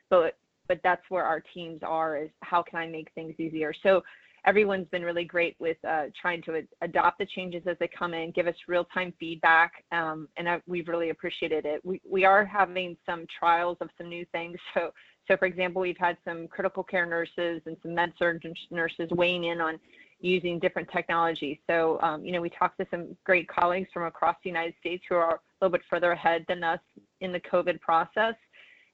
but 0.09 0.37
but 0.67 0.81
that's 0.85 1.03
where 1.09 1.25
our 1.25 1.41
teams 1.41 1.81
are 1.83 2.17
is 2.17 2.31
how 2.43 2.63
can 2.63 2.79
I 2.79 2.87
make 2.87 3.11
things 3.17 3.35
easier. 3.39 3.75
So 3.83 4.05
everyone's 4.45 4.89
been 4.89 5.03
really 5.03 5.25
great 5.25 5.57
with 5.59 5.77
uh, 5.87 6.05
trying 6.21 6.43
to 6.43 6.57
ad- 6.57 6.69
adopt 6.83 7.19
the 7.19 7.27
changes 7.27 7.63
as 7.67 7.77
they 7.79 7.89
come 7.89 8.15
in, 8.15 8.31
give 8.31 8.47
us 8.47 8.55
real-time 8.69 9.13
feedback, 9.19 9.85
um, 9.93 10.29
and 10.37 10.49
I, 10.49 10.61
we've 10.67 10.89
really 10.89 11.11
appreciated 11.11 11.67
it. 11.67 11.85
We, 11.85 12.01
we 12.09 12.25
are 12.25 12.45
having 12.45 12.97
some 13.07 13.27
trials 13.39 13.77
of 13.81 13.89
some 13.99 14.09
new 14.09 14.25
things. 14.33 14.59
So, 14.75 14.93
so 15.29 15.37
for 15.37 15.47
example, 15.47 15.81
we've 15.83 15.97
had 15.99 16.17
some 16.25 16.49
critical 16.49 16.83
care 16.83 17.07
nurses 17.07 17.63
and 17.67 17.77
some 17.83 17.95
med 17.95 18.13
surg 18.19 18.43
nurses 18.71 19.11
weighing 19.11 19.45
in 19.45 19.61
on 19.61 19.79
using 20.21 20.59
different 20.59 20.89
technologies. 20.91 21.59
So, 21.69 21.99
um, 22.03 22.25
you 22.25 22.33
know, 22.33 22.41
we 22.41 22.51
talked 22.51 22.79
to 22.79 22.87
some 22.91 23.17
great 23.25 23.49
colleagues 23.49 23.89
from 23.93 24.05
across 24.05 24.37
the 24.43 24.51
United 24.51 24.75
States 24.81 25.05
who 25.09 25.15
are 25.17 25.35
a 25.35 25.39
little 25.61 25.73
bit 25.73 25.83
further 25.89 26.13
ahead 26.13 26.45
than 26.49 26.63
us 26.63 26.81
in 27.21 27.33
the 27.33 27.41
COVID 27.41 27.81
process. 27.81 28.35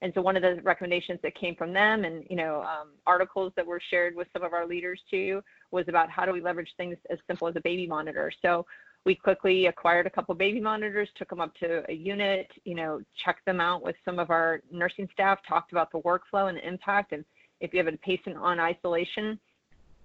And 0.03 0.13
so 0.15 0.21
one 0.21 0.37
of 0.37 0.43
the 0.43 0.61
recommendations 0.63 1.19
that 1.23 1.35
came 1.35 1.57
from 1.57 1.73
them 1.73 2.05
and, 2.05 2.25
you 2.29 2.37
know, 2.37 2.63
um, 2.63 2.89
articles 3.07 3.53
that 3.57 3.67
were 3.67 3.81
shared 3.91 4.15
with 4.15 4.29
some 4.33 4.43
of 4.43 4.53
our 4.53 4.67
leaders 4.67 5.01
too 5.11 5.43
was 5.71 5.87
about 5.89 6.11
how 6.11 6.27
do 6.27 6.33
we 6.33 6.41
leverage 6.41 6.69
things 6.77 6.97
as 7.11 7.19
simple 7.27 7.49
as 7.49 7.57
a 7.57 7.61
baby 7.61 7.87
monitor. 7.87 8.31
So 8.43 8.67
we 9.07 9.15
quickly 9.15 9.67
acquired 9.67 10.07
a 10.07 10.11
couple 10.11 10.35
baby 10.35 10.61
monitors, 10.61 11.09
took 11.17 11.31
them 11.31 11.41
up 11.41 11.55
to 11.61 11.83
a 11.89 11.95
unit, 11.95 12.49
you 12.65 12.75
know, 12.75 13.01
checked 13.25 13.47
them 13.47 13.61
out 13.61 13.83
with 13.83 13.97
some 14.05 14.19
of 14.19 14.31
our 14.31 14.61
nursing 14.71 15.09
staff, 15.13 15.39
talked 15.49 15.73
about 15.73 15.91
the 15.93 16.01
workflow 16.01 16.49
and 16.49 16.59
the 16.59 16.67
impact. 16.67 17.13
And 17.13 17.25
if 17.61 17.73
you 17.73 17.79
have 17.79 17.93
a 17.93 17.97
patient 17.99 18.37
on 18.37 18.61
isolation, 18.61 19.39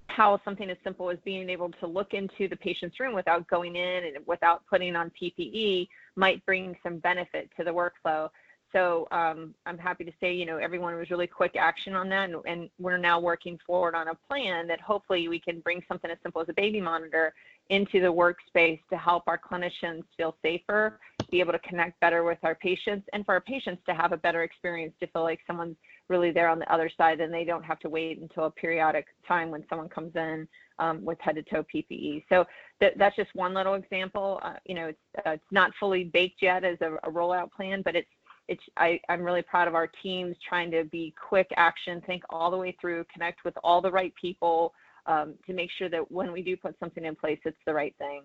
how 0.08 0.40
something 0.46 0.70
as 0.70 0.78
simple 0.84 1.10
as 1.10 1.18
being 1.24 1.50
able 1.50 1.70
to 1.70 1.88
look 1.88 2.14
into 2.14 2.48
the 2.48 2.56
patient's 2.56 3.00
room 3.00 3.16
without 3.16 3.48
going 3.48 3.76
in 3.76 4.06
and 4.06 4.18
without 4.28 4.62
putting 4.70 4.96
on 4.96 5.12
PPE 5.22 5.88
might 6.16 6.46
bring 6.46 6.76
some 6.84 7.00
benefit 7.00 7.50
to 7.58 7.64
the 7.64 7.72
workflow. 7.72 8.30
So 8.74 9.08
um, 9.12 9.54
I'm 9.66 9.78
happy 9.78 10.04
to 10.06 10.12
say, 10.20 10.34
you 10.34 10.46
know, 10.46 10.58
everyone 10.58 10.96
was 10.96 11.10
really 11.10 11.28
quick 11.28 11.56
action 11.58 11.94
on 11.94 12.10
that, 12.10 12.30
and, 12.30 12.38
and, 12.46 12.70
we're 12.80 12.98
now 12.98 13.20
working 13.20 13.60
forward 13.66 13.96
on 13.96 14.08
a 14.08 14.16
plan 14.16 14.68
that 14.68 14.80
hopefully 14.80 15.28
we 15.28 15.40
can 15.40 15.60
bring 15.60 15.84
something 15.88 16.10
as 16.10 16.18
simple 16.24 16.42
as 16.42 16.50
a 16.50 16.54
baby 16.54 16.80
monitor 16.80 17.34
into 17.70 18.00
the 18.00 18.08
workspace 18.08 18.80
to 18.90 18.98
help 18.98 19.24
our 19.28 19.38
clinicians 19.38 20.04
feel 20.18 20.36
safer, 20.42 21.00
be 21.30 21.40
able 21.40 21.52
to 21.54 21.60
connect 21.60 22.00
better 22.00 22.24
with 22.24 22.40
our 22.44 22.56
patients, 22.56 23.08
and 23.14 23.26
for 23.26 23.34
our 23.34 23.42
patients 23.42 23.82
to 23.88 23.94
have 23.94 24.12
a 24.12 24.18
better 24.18 24.44
experience, 24.44 24.94
to 25.00 25.08
feel 25.08 25.24
like 25.24 25.40
someone's 25.46 25.78
really 26.08 26.32
there 26.32 26.50
on 26.50 26.60
the 26.60 26.74
other 26.74 26.90
side, 26.98 27.20
and 27.22 27.34
they 27.34 27.44
don't 27.44 27.64
have 27.64 27.80
to 27.80 27.90
wait 27.90 28.20
until 28.20 28.46
a 28.46 28.52
periodic 28.52 29.08
time 29.28 29.50
when 29.50 29.64
someone 29.70 29.90
comes 29.90 30.16
in 30.16 30.48
um, 30.80 31.04
with 31.06 31.20
head-to-toe 31.22 31.66
PPE. 31.74 32.24
So 32.28 32.46
th- 32.80 32.94
that's 32.98 33.16
just 33.16 33.34
one 33.36 33.54
little 33.54 33.76
example. 33.76 34.40
Uh, 34.44 34.56
you 34.66 34.76
know, 34.76 34.88
it's, 34.88 35.26
uh, 35.26 35.32
it's 35.32 35.52
not 35.52 35.72
fully 35.80 36.04
baked 36.04 36.42
yet 36.42 36.64
as 36.64 36.78
a, 36.82 36.96
a 37.04 37.12
rollout 37.12 37.52
plan, 37.52 37.82
but 37.84 37.96
it's 37.96 38.10
it's 38.48 38.64
I, 38.78 39.00
I'm 39.10 39.22
really 39.22 39.42
proud 39.42 39.68
of 39.68 39.76
our 39.76 39.88
teams 40.02 40.36
trying 40.48 40.72
to 40.72 40.84
be 40.84 41.14
quick 41.30 41.48
action, 41.58 42.02
think 42.06 42.24
all 42.30 42.52
the 42.52 42.58
way 42.58 42.76
through, 42.82 43.06
connect 43.14 43.44
with 43.46 43.56
all 43.64 43.82
the 43.82 43.92
right 43.92 44.14
people 44.20 44.74
um, 45.06 45.36
to 45.48 45.54
make 45.54 45.70
sure 45.72 45.90
that 45.90 46.12
when 46.12 46.32
we 46.32 46.42
do 46.42 46.58
put 46.58 46.78
something 46.80 47.06
in 47.06 47.16
place, 47.16 47.40
it's 47.46 47.58
the 47.66 47.74
right 47.74 47.96
thing. 47.98 48.24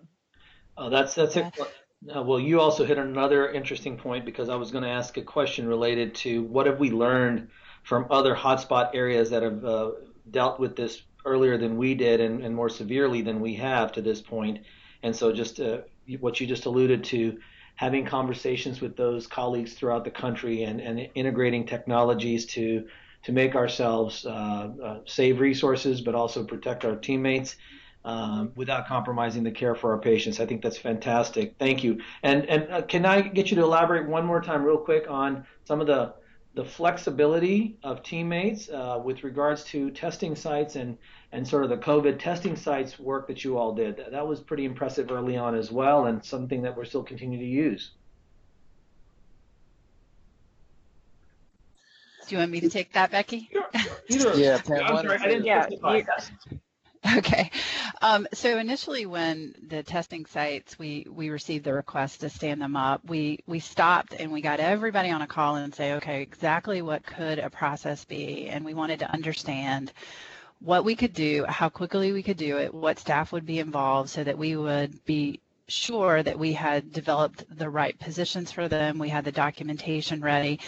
Oh, 0.77 0.89
that's 0.89 1.15
that's 1.15 1.35
it. 1.35 1.45
Uh, 2.15 2.21
well, 2.21 2.39
you 2.39 2.59
also 2.59 2.85
hit 2.85 2.99
another 2.99 3.49
interesting 3.49 3.97
point 3.97 4.23
because 4.23 4.49
I 4.49 4.55
was 4.55 4.69
going 4.69 4.83
to 4.83 4.89
ask 4.89 5.17
a 5.17 5.23
question 5.23 5.67
related 5.67 6.13
to 6.15 6.43
what 6.43 6.67
have 6.67 6.79
we 6.79 6.91
learned 6.91 7.49
from 7.83 8.05
other 8.11 8.35
hotspot 8.35 8.91
areas 8.93 9.31
that 9.31 9.41
have 9.41 9.65
uh, 9.65 9.91
dealt 10.29 10.59
with 10.59 10.75
this 10.75 11.01
earlier 11.25 11.57
than 11.57 11.77
we 11.77 11.95
did 11.95 12.21
and, 12.21 12.43
and, 12.43 12.55
more 12.55 12.69
severely 12.69 13.21
than 13.21 13.41
we 13.41 13.55
have 13.55 13.91
to 13.93 14.01
this 14.01 14.21
point. 14.21 14.59
And 15.03 15.15
so, 15.15 15.33
just 15.33 15.59
uh, 15.59 15.79
what 16.19 16.39
you 16.39 16.45
just 16.45 16.65
alluded 16.65 17.03
to, 17.05 17.39
having 17.77 18.05
conversations 18.05 18.81
with 18.81 18.97
those 18.97 19.27
colleagues 19.27 19.73
throughout 19.73 20.03
the 20.03 20.11
country 20.11 20.63
and, 20.63 20.81
and 20.81 21.09
integrating 21.15 21.65
technologies 21.65 22.45
to 22.45 22.85
to 23.23 23.31
make 23.31 23.55
ourselves 23.55 24.25
uh, 24.25 24.69
uh, 24.83 24.99
save 25.05 25.39
resources, 25.39 26.01
but 26.01 26.15
also 26.15 26.43
protect 26.43 26.85
our 26.85 26.95
teammates 26.95 27.55
um, 28.05 28.51
without 28.55 28.87
compromising 28.87 29.43
the 29.43 29.51
care 29.51 29.75
for 29.75 29.91
our 29.91 29.99
patients. 29.99 30.39
I 30.39 30.45
think 30.45 30.61
that's 30.61 30.77
fantastic. 30.77 31.55
Thank 31.59 31.83
you. 31.83 32.01
And 32.23 32.45
and 32.45 32.71
uh, 32.71 32.81
can 32.83 33.05
I 33.05 33.21
get 33.21 33.49
you 33.49 33.55
to 33.57 33.63
elaborate 33.63 34.07
one 34.07 34.25
more 34.25 34.41
time, 34.41 34.63
real 34.63 34.77
quick, 34.77 35.05
on 35.09 35.45
some 35.65 35.81
of 35.81 35.87
the 35.87 36.13
the 36.57 36.65
flexibility 36.65 37.77
of 37.83 38.01
teammates 38.01 38.67
uh, 38.69 38.99
with 39.05 39.23
regards 39.23 39.63
to 39.63 39.91
testing 39.91 40.35
sites 40.35 40.75
and 40.75 40.97
and 41.31 41.47
sort 41.47 41.63
of 41.63 41.69
the 41.69 41.77
COVID 41.77 42.17
testing 42.17 42.55
sites 42.55 42.97
work 42.97 43.27
that 43.27 43.43
you 43.43 43.59
all 43.59 43.75
did. 43.75 44.03
That 44.09 44.25
was 44.25 44.39
pretty 44.39 44.65
impressive 44.65 45.11
early 45.11 45.37
on 45.37 45.53
as 45.53 45.71
well, 45.71 46.07
and 46.07 46.25
something 46.25 46.63
that 46.63 46.75
we're 46.75 46.85
still 46.85 47.03
continuing 47.03 47.41
to 47.41 47.45
use. 47.45 47.91
Do 52.27 52.35
you 52.35 52.39
want 52.39 52.49
me 52.49 52.59
to 52.61 52.69
take 52.69 52.91
that, 52.93 53.11
Becky? 53.11 53.51
Sure. 54.09 54.35
yeah, 54.35 54.59
Pam, 54.59 54.83
I'm 54.83 55.05
sorry, 55.05 55.19
I 55.19 55.27
didn't 55.27 55.45
yeah, 55.45 55.67
Okay. 57.17 57.51
Um, 58.01 58.27
so 58.33 58.57
initially, 58.59 59.05
when 59.05 59.55
the 59.67 59.81
testing 59.81 60.25
sites, 60.25 60.77
we, 60.77 61.07
we 61.09 61.29
received 61.29 61.65
the 61.65 61.73
request 61.73 62.21
to 62.21 62.29
stand 62.29 62.61
them 62.61 62.75
up, 62.75 63.01
we, 63.05 63.39
we 63.47 63.59
stopped 63.59 64.13
and 64.13 64.31
we 64.31 64.41
got 64.41 64.59
everybody 64.59 65.09
on 65.09 65.21
a 65.21 65.27
call 65.27 65.55
and 65.55 65.73
say, 65.73 65.93
okay, 65.93 66.21
exactly 66.21 66.81
what 66.81 67.03
could 67.05 67.39
a 67.39 67.49
process 67.49 68.05
be? 68.05 68.47
And 68.49 68.63
we 68.63 68.75
wanted 68.75 68.99
to 68.99 69.11
understand 69.11 69.91
what 70.59 70.85
we 70.85 70.95
could 70.95 71.13
do, 71.13 71.45
how 71.47 71.69
quickly 71.69 72.11
we 72.11 72.23
could 72.23 72.37
do 72.37 72.57
it, 72.57 72.73
what 72.73 72.99
staff 72.99 73.31
would 73.31 73.45
be 73.45 73.59
involved 73.59 74.09
so 74.09 74.23
that 74.23 74.37
we 74.37 74.55
would 74.55 75.03
be 75.05 75.39
sure 75.67 76.23
that 76.23 76.39
we 76.39 76.53
had 76.53 76.93
developed 76.93 77.43
the 77.57 77.69
right 77.69 77.97
positions 77.99 78.51
for 78.51 78.67
them, 78.67 78.97
we 78.97 79.09
had 79.09 79.25
the 79.25 79.31
documentation 79.31 80.21
ready, 80.21 80.59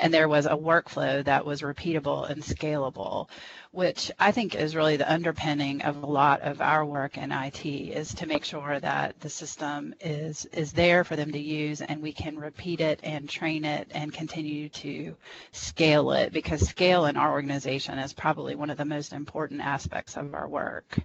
and 0.00 0.12
there 0.12 0.28
was 0.28 0.46
a 0.46 0.50
workflow 0.50 1.24
that 1.24 1.44
was 1.46 1.62
repeatable 1.62 2.28
and 2.28 2.42
scalable, 2.42 3.28
which 3.70 4.10
I 4.18 4.32
think 4.32 4.54
is 4.54 4.74
really 4.74 4.96
the 4.96 5.10
underpinning 5.10 5.82
of 5.82 6.02
a 6.02 6.06
lot 6.06 6.40
of 6.40 6.60
our 6.60 6.84
work 6.84 7.18
in 7.18 7.30
IT 7.30 7.64
is 7.64 8.14
to 8.14 8.26
make 8.26 8.44
sure 8.44 8.80
that 8.80 9.20
the 9.20 9.28
system 9.28 9.94
is 10.00 10.46
is 10.46 10.72
there 10.72 11.04
for 11.04 11.16
them 11.16 11.30
to 11.32 11.38
use 11.38 11.80
and 11.80 12.02
we 12.02 12.12
can 12.12 12.38
repeat 12.38 12.80
it 12.80 12.98
and 13.02 13.28
train 13.28 13.64
it 13.64 13.88
and 13.92 14.12
continue 14.12 14.68
to 14.70 15.14
scale 15.52 16.12
it 16.12 16.32
because 16.32 16.66
scale 16.66 17.06
in 17.06 17.16
our 17.16 17.30
organization 17.32 17.98
is 17.98 18.12
probably 18.12 18.54
one 18.54 18.70
of 18.70 18.78
the 18.78 18.84
most 18.84 19.12
important 19.12 19.60
aspects 19.60 20.16
of 20.16 20.34
our 20.34 20.48
work. 20.48 20.98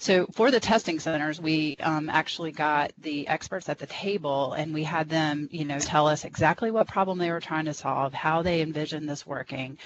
So 0.00 0.26
for 0.32 0.50
the 0.50 0.60
testing 0.60 0.98
centers, 0.98 1.38
we 1.42 1.76
um, 1.78 2.08
actually 2.08 2.52
got 2.52 2.92
the 2.96 3.28
experts 3.28 3.68
at 3.68 3.78
the 3.78 3.86
table 3.86 4.54
and 4.54 4.72
we 4.72 4.82
had 4.82 5.10
them, 5.10 5.46
you 5.52 5.66
know, 5.66 5.78
tell 5.78 6.08
us 6.08 6.24
exactly 6.24 6.70
what 6.70 6.88
problem 6.88 7.18
they 7.18 7.30
were 7.30 7.38
trying 7.38 7.66
to 7.66 7.74
solve, 7.74 8.14
how 8.14 8.40
they 8.40 8.62
envisioned 8.62 9.06
this 9.06 9.26
working, 9.26 9.76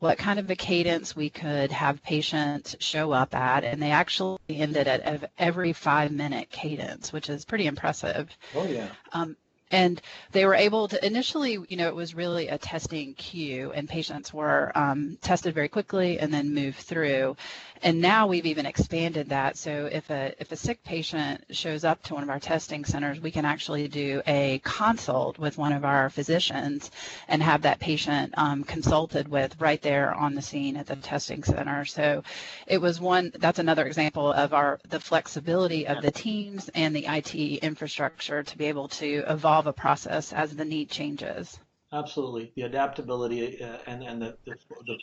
what 0.00 0.18
kind 0.18 0.40
of 0.40 0.50
a 0.50 0.56
cadence 0.56 1.14
we 1.14 1.30
could 1.30 1.70
have 1.70 2.02
patients 2.02 2.74
show 2.80 3.12
up 3.12 3.32
at, 3.32 3.62
and 3.62 3.80
they 3.80 3.92
actually 3.92 4.40
ended 4.48 4.88
at 4.88 5.30
every 5.38 5.72
five 5.72 6.10
minute 6.10 6.50
cadence, 6.50 7.12
which 7.12 7.30
is 7.30 7.44
pretty 7.44 7.66
impressive. 7.66 8.28
Oh 8.56 8.66
yeah. 8.66 8.88
Um, 9.12 9.36
and 9.70 10.00
they 10.32 10.44
were 10.44 10.54
able 10.54 10.88
to 10.88 11.04
initially 11.04 11.58
you 11.68 11.76
know 11.76 11.88
it 11.88 11.94
was 11.94 12.14
really 12.14 12.48
a 12.48 12.58
testing 12.58 13.14
queue 13.14 13.72
and 13.72 13.88
patients 13.88 14.34
were 14.34 14.72
um, 14.74 15.16
tested 15.22 15.54
very 15.54 15.68
quickly 15.68 16.18
and 16.18 16.32
then 16.32 16.54
moved 16.54 16.78
through 16.78 17.36
and 17.82 18.00
now 18.00 18.26
we've 18.26 18.46
even 18.46 18.66
expanded 18.66 19.28
that 19.28 19.56
so 19.56 19.88
if 19.90 20.08
a 20.10 20.34
if 20.38 20.52
a 20.52 20.56
sick 20.56 20.82
patient 20.84 21.44
shows 21.50 21.84
up 21.84 22.02
to 22.02 22.14
one 22.14 22.22
of 22.22 22.30
our 22.30 22.40
testing 22.40 22.84
centers 22.84 23.20
we 23.20 23.30
can 23.30 23.44
actually 23.44 23.88
do 23.88 24.22
a 24.26 24.60
consult 24.64 25.38
with 25.38 25.58
one 25.58 25.72
of 25.72 25.84
our 25.84 26.10
physicians 26.10 26.90
and 27.28 27.42
have 27.42 27.62
that 27.62 27.78
patient 27.80 28.32
um, 28.36 28.64
consulted 28.64 29.28
with 29.28 29.58
right 29.60 29.82
there 29.82 30.12
on 30.14 30.34
the 30.34 30.42
scene 30.42 30.76
at 30.76 30.86
the 30.86 30.96
testing 30.96 31.42
center 31.42 31.84
so 31.84 32.22
it 32.66 32.80
was 32.80 33.00
one 33.00 33.32
that's 33.38 33.58
another 33.58 33.86
example 33.86 34.32
of 34.32 34.52
our 34.52 34.80
the 34.88 35.00
flexibility 35.00 35.86
of 35.86 36.02
the 36.02 36.10
teams 36.10 36.70
and 36.74 36.94
the 36.94 37.06
IT 37.06 37.34
infrastructure 37.62 38.42
to 38.42 38.58
be 38.58 38.66
able 38.66 38.88
to 38.88 39.24
evolve 39.28 39.66
a 39.66 39.72
process 39.72 40.32
as 40.32 40.54
the 40.54 40.64
need 40.64 40.90
changes. 40.90 41.58
Absolutely, 41.92 42.52
the 42.54 42.62
adaptability 42.62 43.62
uh, 43.62 43.78
and 43.86 44.02
and 44.02 44.22
the, 44.22 44.36
the, 44.44 44.54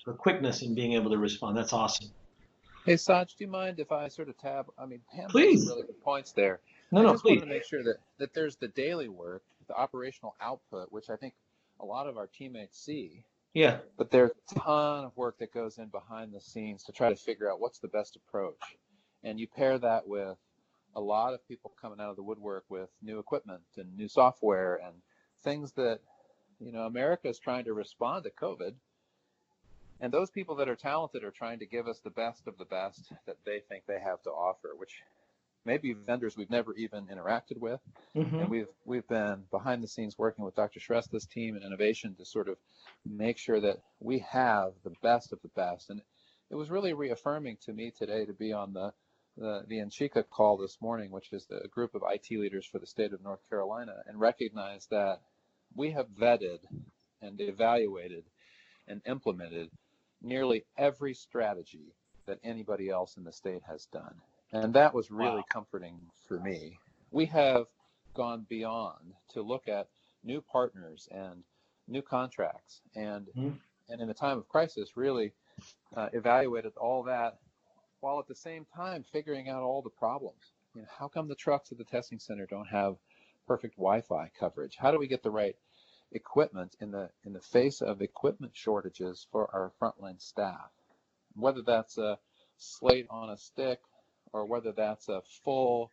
the 0.05 0.13
quickness 0.13 0.62
in 0.62 0.74
being 0.74 0.93
able 0.93 1.12
to 1.12 1.17
respond. 1.17 1.57
That's 1.57 1.74
awesome. 1.74 2.10
Hey 2.88 2.96
Saj, 2.96 3.36
do 3.36 3.44
you 3.44 3.50
mind 3.50 3.82
if 3.82 3.91
I 3.91 4.08
sort 4.08 4.29
of 4.29 4.38
tab? 4.38 4.67
I 4.79 4.86
mean, 4.86 5.01
Pam 5.13 5.27
please. 5.27 5.67
really 5.67 5.82
good 5.82 6.01
points 6.01 6.32
there. 6.32 6.62
No, 6.89 7.01
I 7.01 7.03
no, 7.03 7.12
just 7.12 7.24
please. 7.24 7.39
want 7.39 7.50
to 7.50 7.50
make 7.50 7.65
sure 7.65 7.84
that 7.84 7.98
that 8.17 8.34
there's 8.34 8.56
the 8.56 8.70
daily 8.70 9.10
work, 9.10 9.44
the 9.67 9.75
operational 9.75 10.38
output, 10.39 10.89
which 10.89 11.10
I 11.10 11.17
think 11.17 11.34
a 11.82 11.86
lot 11.86 12.08
of 12.08 12.15
our 12.15 12.27
teammates 12.27 12.79
see. 12.79 13.25
Yeah. 13.53 13.79
But 13.98 14.10
there's 14.10 14.32
a 14.32 14.60
ton 14.62 15.03
of 15.03 15.17
work 15.17 15.38
that 15.39 15.53
goes 15.53 15.79
in 15.79 15.88
behind 15.88 16.34
the 16.34 16.39
scenes 16.39 16.86
to 16.86 16.94
try 16.94 17.10
to 17.10 17.17
figure 17.17 17.51
out 17.51 17.60
what's 17.60 17.79
the 17.79 17.89
best 17.89 18.15
approach, 18.15 18.62
and 19.22 19.38
you 19.38 19.48
pair 19.48 19.77
that 19.77 20.08
with 20.08 20.38
a 20.96 21.01
lot 21.01 21.34
of 21.34 21.46
people 21.46 21.74
coming 21.82 22.00
out 22.00 22.12
of 22.12 22.15
the 22.15 22.24
woodwork 22.24 22.63
with 22.70 22.88
new 23.01 23.20
equipment 23.20 23.63
and 23.75 23.98
new 23.98 24.08
software 24.08 24.79
and 24.82 24.94
things 25.44 25.74
that 25.74 26.00
you 26.62 26.72
know 26.72 26.84
America 26.84 27.27
is 27.27 27.38
trying 27.38 27.65
to 27.65 27.74
respond 27.74 28.24
to 28.24 28.29
COVID. 28.29 28.75
And 30.00 30.13
those 30.13 30.30
people 30.30 30.56
that 30.58 30.70
are 30.70 30.75
talented 30.75 31.24
are 31.24 31.32
trying 31.32 31.60
to 31.60 31.66
give 31.66 31.88
us 31.88 32.00
the 32.00 32.10
best 32.10 32.48
of 32.48 32.58
the 32.58 32.66
best 32.66 33.12
that 33.25 33.38
they 33.46 33.62
think 33.68 33.86
they 33.88 34.00
have 34.00 34.22
to 34.24 34.30
offer, 34.30 34.72
which 34.77 35.01
maybe 35.66 35.94
vendors 35.94 36.38
we've 36.38 36.50
never 36.50 36.74
even 36.75 37.08
interacted 37.08 37.58
with. 37.58 37.80
Mm-hmm. 38.16 38.36
And 38.36 38.50
we've 38.50 38.68
we've 38.86 39.08
been 39.08 39.44
behind 39.51 39.84
the 39.84 39.88
scenes 39.88 40.18
working 40.18 40.46
with 40.46 40.56
Dr. 40.56 40.80
Shrestha's 40.80 41.25
team 41.25 41.56
and 41.56 41.66
innovation 41.66 42.16
to 42.16 42.25
sort 42.25 42.48
of 42.48 42.58
make 43.06 43.38
sure 43.38 43.60
that 43.60 43.77
we 44.00 44.20
have 44.32 44.74
the 44.84 44.94
best 45.01 45.34
of 45.34 45.42
the 45.42 45.50
best. 45.50 45.89
And 45.89 46.01
it 46.50 46.56
was 46.56 46.70
really 46.70 46.94
reaffirming 46.94 47.58
to 47.66 47.74
me 47.74 47.92
today 47.92 48.25
to 48.25 48.34
be 48.34 48.54
on 48.54 48.74
the 48.74 48.94
the, 49.38 49.63
the 49.68 49.75
NCHICA 49.75 50.24
call 50.32 50.58
this 50.58 50.77
morning, 50.82 51.12
which 51.12 51.32
is 51.32 51.46
the 51.46 51.68
group 51.70 51.94
of 51.94 52.01
IT 52.10 52.32
leaders 52.32 52.66
for 52.66 52.80
the 52.80 52.88
state 52.88 53.13
of 53.13 53.24
North 53.24 53.48
Carolina, 53.50 53.94
and 54.08 54.20
recognize 54.20 54.88
that 54.89 55.22
we 55.75 55.92
have 55.92 56.08
vetted 56.20 56.60
and 57.22 57.39
evaluated 57.39 58.24
and 58.88 59.01
implemented 59.06 59.70
nearly 60.21 60.65
every 60.77 61.13
strategy 61.13 61.93
that 62.25 62.39
anybody 62.43 62.89
else 62.89 63.17
in 63.17 63.24
the 63.24 63.31
state 63.31 63.62
has 63.67 63.86
done. 63.86 64.15
And 64.51 64.74
that 64.74 64.93
was 64.93 65.12
really 65.12 65.38
wow. 65.38 65.45
comforting 65.50 66.00
for 66.27 66.39
me. 66.39 66.77
We 67.12 67.25
have 67.27 67.65
gone 68.13 68.45
beyond 68.50 69.13
to 69.33 69.41
look 69.41 69.67
at 69.67 69.88
new 70.24 70.41
partners 70.41 71.07
and 71.12 71.43
new 71.88 72.01
contracts 72.01 72.81
and 72.95 73.27
mm-hmm. 73.27 73.50
and 73.89 74.01
in 74.01 74.09
a 74.09 74.13
time 74.13 74.38
of 74.38 74.47
crisis 74.50 74.97
really 74.97 75.31
uh, 75.95 76.09
evaluated 76.13 76.74
all 76.75 77.03
that 77.03 77.38
while 78.01 78.19
at 78.19 78.27
the 78.27 78.36
same 78.36 78.65
time 78.75 79.03
figuring 79.12 79.50
out 79.50 79.63
all 79.63 79.81
the 79.81 79.89
problems. 79.89 80.53
You 80.75 80.81
know, 80.81 80.88
how 81.00 81.07
come 81.07 81.27
the 81.27 81.36
trucks 81.36 81.71
at 81.71 81.77
the 81.77 81.83
testing 81.83 82.19
center 82.19 82.45
don't 82.45 82.67
have 82.67 82.95
perfect 83.47 83.75
Wi-Fi 83.77 84.31
coverage? 84.39 84.75
How 84.77 84.91
do 84.91 85.00
we 85.00 85.07
get 85.07 85.24
the 85.24 85.31
right 85.31 85.55
equipment 86.12 86.76
in 86.80 86.92
the 86.92 87.10
in 87.26 87.34
the 87.34 87.42
face 87.42 87.82
of 87.82 88.02
equipment 88.02 88.56
shortages 88.56 89.28
for 89.32 89.50
our 89.54 89.72
frontline 89.80 90.22
staff? 90.22 90.72
Whether 91.36 91.62
that's 91.62 91.98
a 91.98 92.20
slate 92.58 93.08
on 93.10 93.30
a 93.30 93.38
stick 93.38 93.80
or 94.34 94.46
whether 94.46 94.72
that's 94.72 95.10
a 95.10 95.22
full 95.44 95.92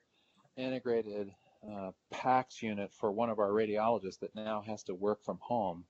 integrated 0.56 1.30
uh, 1.68 1.90
PACS 2.12 2.62
unit 2.62 2.92
for 2.92 3.10
one 3.10 3.30
of 3.30 3.38
our 3.38 3.50
radiologists 3.50 4.20
that 4.20 4.34
now 4.34 4.62
has 4.66 4.82
to 4.84 4.94
work 4.94 5.24
from 5.24 5.38
home, 5.40 5.84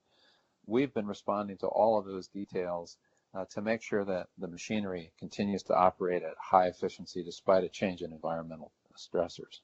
we've 0.66 0.94
been 0.94 1.06
responding 1.06 1.56
to 1.58 1.66
all 1.66 1.98
of 1.98 2.06
those 2.06 2.28
details 2.28 2.96
uh, 3.34 3.44
to 3.50 3.60
make 3.60 3.82
sure 3.82 4.04
that 4.04 4.28
the 4.38 4.48
machinery 4.48 5.12
continues 5.18 5.62
to 5.64 5.74
operate 5.74 6.22
at 6.22 6.34
high 6.38 6.68
efficiency 6.68 7.22
despite 7.22 7.64
a 7.64 7.68
change 7.68 8.02
in 8.02 8.12
environmental 8.12 8.70
stressors. 8.96 9.60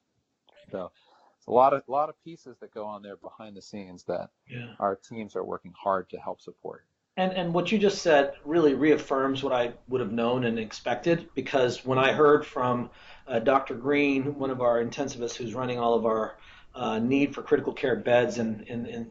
So 0.73 0.91
a 1.47 1.53
lot 1.53 1.73
of 1.73 1.83
a 1.89 1.91
lot 1.91 2.09
of 2.09 2.23
pieces 2.23 2.57
that 2.61 2.73
go 2.73 2.85
on 2.85 3.03
there 3.03 3.17
behind 3.17 3.57
the 3.57 3.63
scenes 3.63 4.05
that 4.05 4.31
yeah. 4.49 4.75
our 4.79 4.97
teams 4.97 5.37
are 5.37 5.45
working 5.45 5.73
hard 5.81 6.09
to 6.11 6.19
help 6.19 6.41
support. 6.41 6.85
And 7.17 7.33
and 7.33 7.53
what 7.53 7.73
you 7.73 7.79
just 7.79 8.03
said 8.03 8.35
really 8.45 8.75
reaffirms 8.75 9.43
what 9.43 9.53
I 9.53 9.73
would 9.89 10.01
have 10.01 10.13
known 10.13 10.45
and 10.45 10.59
expected 10.59 11.29
because 11.35 11.85
when 11.85 11.99
I 11.99 12.13
heard 12.13 12.47
from 12.47 12.91
uh, 13.27 13.39
Dr. 13.41 13.75
Green, 13.75 14.39
one 14.39 14.51
of 14.51 14.61
our 14.61 14.83
intensivists 14.83 15.35
who's 15.35 15.55
running 15.55 15.79
all 15.79 15.95
of 15.95 16.07
our 16.07 16.37
uh, 16.75 16.99
need 16.99 17.35
for 17.35 17.43
critical 17.43 17.73
care 17.73 17.97
beds 17.97 18.39
and, 18.39 18.67
and, 18.69 18.87
and 18.87 19.07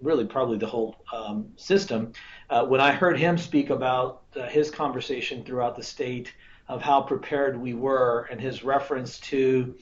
really 0.00 0.24
probably 0.24 0.58
the 0.58 0.66
whole 0.66 0.96
um, 1.12 1.52
system, 1.56 2.12
uh, 2.50 2.64
when 2.64 2.80
I 2.80 2.92
heard 2.92 3.18
him 3.18 3.38
speak 3.38 3.70
about 3.70 4.22
uh, 4.34 4.48
his 4.48 4.70
conversation 4.70 5.44
throughout 5.44 5.76
the 5.76 5.82
state 5.82 6.32
of 6.68 6.82
how 6.82 7.02
prepared 7.02 7.60
we 7.60 7.74
were 7.74 8.28
and 8.30 8.40
his 8.40 8.64
reference 8.64 9.18
to 9.20 9.74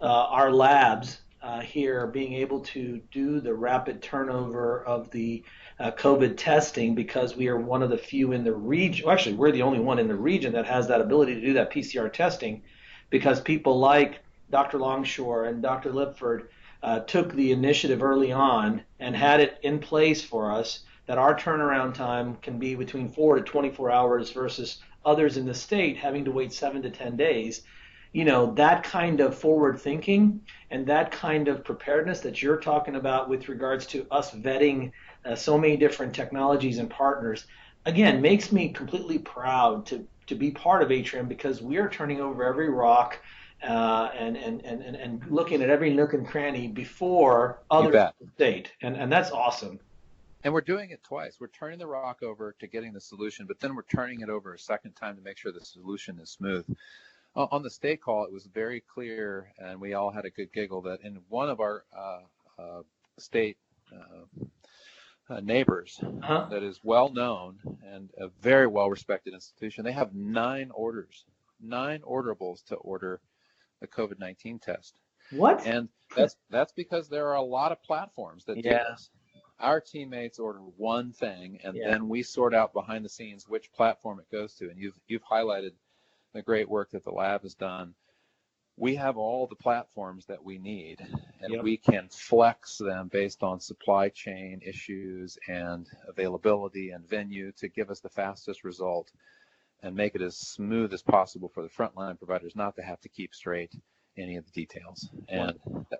uh, 0.00 0.04
our 0.04 0.52
labs 0.52 1.20
uh, 1.46 1.60
here 1.60 2.08
being 2.08 2.32
able 2.32 2.58
to 2.58 3.00
do 3.12 3.38
the 3.38 3.54
rapid 3.54 4.02
turnover 4.02 4.84
of 4.84 5.08
the 5.12 5.44
uh, 5.78 5.92
COVID 5.92 6.36
testing 6.36 6.96
because 6.96 7.36
we 7.36 7.46
are 7.46 7.56
one 7.56 7.84
of 7.84 7.90
the 7.90 7.96
few 7.96 8.32
in 8.32 8.42
the 8.42 8.52
region. 8.52 9.08
Actually, 9.08 9.36
we're 9.36 9.52
the 9.52 9.62
only 9.62 9.78
one 9.78 10.00
in 10.00 10.08
the 10.08 10.14
region 10.16 10.52
that 10.52 10.66
has 10.66 10.88
that 10.88 11.00
ability 11.00 11.34
to 11.34 11.40
do 11.40 11.52
that 11.52 11.72
PCR 11.72 12.12
testing 12.12 12.62
because 13.10 13.40
people 13.40 13.78
like 13.78 14.18
Dr. 14.50 14.78
Longshore 14.78 15.44
and 15.44 15.62
Dr. 15.62 15.92
Lipford 15.92 16.48
uh, 16.82 17.00
took 17.00 17.32
the 17.32 17.52
initiative 17.52 18.02
early 18.02 18.32
on 18.32 18.82
and 18.98 19.14
had 19.14 19.38
it 19.38 19.58
in 19.62 19.78
place 19.78 20.24
for 20.24 20.50
us 20.50 20.80
that 21.06 21.18
our 21.18 21.36
turnaround 21.36 21.94
time 21.94 22.36
can 22.42 22.58
be 22.58 22.74
between 22.74 23.08
4 23.08 23.36
to 23.36 23.42
24 23.42 23.92
hours 23.92 24.32
versus 24.32 24.80
others 25.04 25.36
in 25.36 25.46
the 25.46 25.54
state 25.54 25.96
having 25.96 26.24
to 26.24 26.32
wait 26.32 26.52
7 26.52 26.82
to 26.82 26.90
10 26.90 27.16
days 27.16 27.62
you 28.16 28.24
know 28.24 28.54
that 28.54 28.82
kind 28.82 29.20
of 29.20 29.36
forward 29.36 29.78
thinking 29.78 30.40
and 30.70 30.86
that 30.86 31.12
kind 31.12 31.48
of 31.48 31.62
preparedness 31.62 32.20
that 32.20 32.40
you're 32.40 32.56
talking 32.56 32.96
about 32.96 33.28
with 33.28 33.46
regards 33.50 33.84
to 33.84 34.06
us 34.10 34.30
vetting 34.30 34.90
uh, 35.26 35.34
so 35.34 35.58
many 35.58 35.76
different 35.76 36.14
technologies 36.14 36.78
and 36.78 36.88
partners 36.88 37.46
again 37.84 38.22
makes 38.22 38.50
me 38.50 38.70
completely 38.70 39.18
proud 39.18 39.84
to 39.84 40.02
to 40.26 40.34
be 40.34 40.50
part 40.50 40.82
of 40.82 40.90
Atrium 40.90 41.28
because 41.28 41.60
we 41.60 41.76
are 41.76 41.90
turning 41.90 42.22
over 42.22 42.42
every 42.42 42.70
rock 42.70 43.18
uh, 43.62 44.08
and, 44.16 44.36
and, 44.36 44.64
and, 44.64 44.96
and 44.96 45.24
looking 45.30 45.62
at 45.62 45.70
every 45.70 45.92
nook 45.92 46.14
and 46.14 46.26
cranny 46.26 46.68
before 46.68 47.60
others 47.70 48.12
state. 48.34 48.72
And 48.80 48.96
and 48.96 49.12
that's 49.12 49.30
awesome. 49.30 49.78
And 50.42 50.54
we're 50.54 50.62
doing 50.62 50.90
it 50.90 51.04
twice. 51.04 51.36
We're 51.38 51.48
turning 51.48 51.78
the 51.78 51.86
rock 51.86 52.22
over 52.22 52.56
to 52.60 52.66
getting 52.66 52.92
the 52.92 53.00
solution, 53.00 53.46
but 53.46 53.60
then 53.60 53.74
we're 53.74 53.82
turning 53.94 54.20
it 54.22 54.30
over 54.30 54.54
a 54.54 54.58
second 54.58 54.92
time 54.92 55.16
to 55.16 55.22
make 55.22 55.36
sure 55.36 55.52
the 55.52 55.64
solution 55.64 56.18
is 56.18 56.30
smooth 56.30 56.64
on 57.36 57.62
the 57.62 57.70
state 57.70 58.00
call, 58.00 58.24
it 58.24 58.32
was 58.32 58.46
very 58.46 58.80
clear, 58.80 59.52
and 59.58 59.80
we 59.80 59.94
all 59.94 60.10
had 60.10 60.24
a 60.24 60.30
good 60.30 60.52
giggle 60.52 60.82
that 60.82 61.00
in 61.02 61.20
one 61.28 61.50
of 61.50 61.60
our 61.60 61.84
uh, 61.96 62.20
uh, 62.60 62.82
state 63.18 63.58
uh, 63.92 64.44
uh 65.28 65.40
neighbors 65.40 65.98
uh-huh. 66.02 66.46
that 66.50 66.62
is 66.62 66.80
well 66.82 67.12
known 67.12 67.58
and 67.92 68.10
a 68.18 68.28
very 68.40 68.66
well 68.66 68.88
respected 68.88 69.34
institution, 69.34 69.84
they 69.84 69.92
have 69.92 70.14
nine 70.14 70.70
orders, 70.74 71.24
nine 71.60 72.00
orderables 72.00 72.64
to 72.64 72.76
order 72.76 73.20
the 73.80 73.86
COVID 73.86 74.18
19 74.18 74.58
test. 74.58 75.00
What? 75.30 75.66
And 75.66 75.88
that's 76.16 76.36
that's 76.50 76.72
because 76.72 77.08
there 77.08 77.28
are 77.28 77.36
a 77.36 77.42
lot 77.42 77.72
of 77.72 77.82
platforms 77.82 78.44
that 78.44 78.56
yeah. 78.64 78.78
do 78.78 78.84
this. 78.90 79.10
Our 79.58 79.80
teammates 79.80 80.38
order 80.38 80.58
one 80.58 81.12
thing, 81.12 81.58
and 81.64 81.76
yeah. 81.76 81.90
then 81.90 82.08
we 82.08 82.22
sort 82.22 82.54
out 82.54 82.74
behind 82.74 83.04
the 83.04 83.08
scenes 83.08 83.48
which 83.48 83.72
platform 83.72 84.20
it 84.20 84.30
goes 84.30 84.54
to. 84.54 84.68
And 84.68 84.78
you've 84.78 84.98
you've 85.08 85.24
highlighted 85.24 85.72
the 86.36 86.42
great 86.42 86.68
work 86.68 86.90
that 86.90 87.04
the 87.04 87.10
lab 87.10 87.42
has 87.42 87.54
done, 87.54 87.94
we 88.76 88.94
have 88.94 89.16
all 89.16 89.46
the 89.46 89.56
platforms 89.56 90.26
that 90.26 90.44
we 90.44 90.58
need 90.58 91.00
and 91.40 91.54
yep. 91.54 91.62
we 91.62 91.78
can 91.78 92.08
flex 92.10 92.76
them 92.76 93.08
based 93.08 93.42
on 93.42 93.58
supply 93.58 94.10
chain 94.10 94.60
issues 94.64 95.38
and 95.48 95.88
availability 96.06 96.90
and 96.90 97.08
venue 97.08 97.52
to 97.52 97.68
give 97.68 97.90
us 97.90 98.00
the 98.00 98.08
fastest 98.10 98.64
result 98.64 99.10
and 99.82 99.94
make 99.94 100.14
it 100.14 100.22
as 100.22 100.36
smooth 100.36 100.92
as 100.92 101.02
possible 101.02 101.48
for 101.48 101.62
the 101.62 101.68
frontline 101.68 102.18
providers 102.18 102.54
not 102.54 102.76
to 102.76 102.82
have 102.82 103.00
to 103.00 103.08
keep 103.08 103.34
straight 103.34 103.72
any 104.18 104.36
of 104.36 104.44
the 104.44 104.52
details. 104.52 105.08
And 105.28 105.54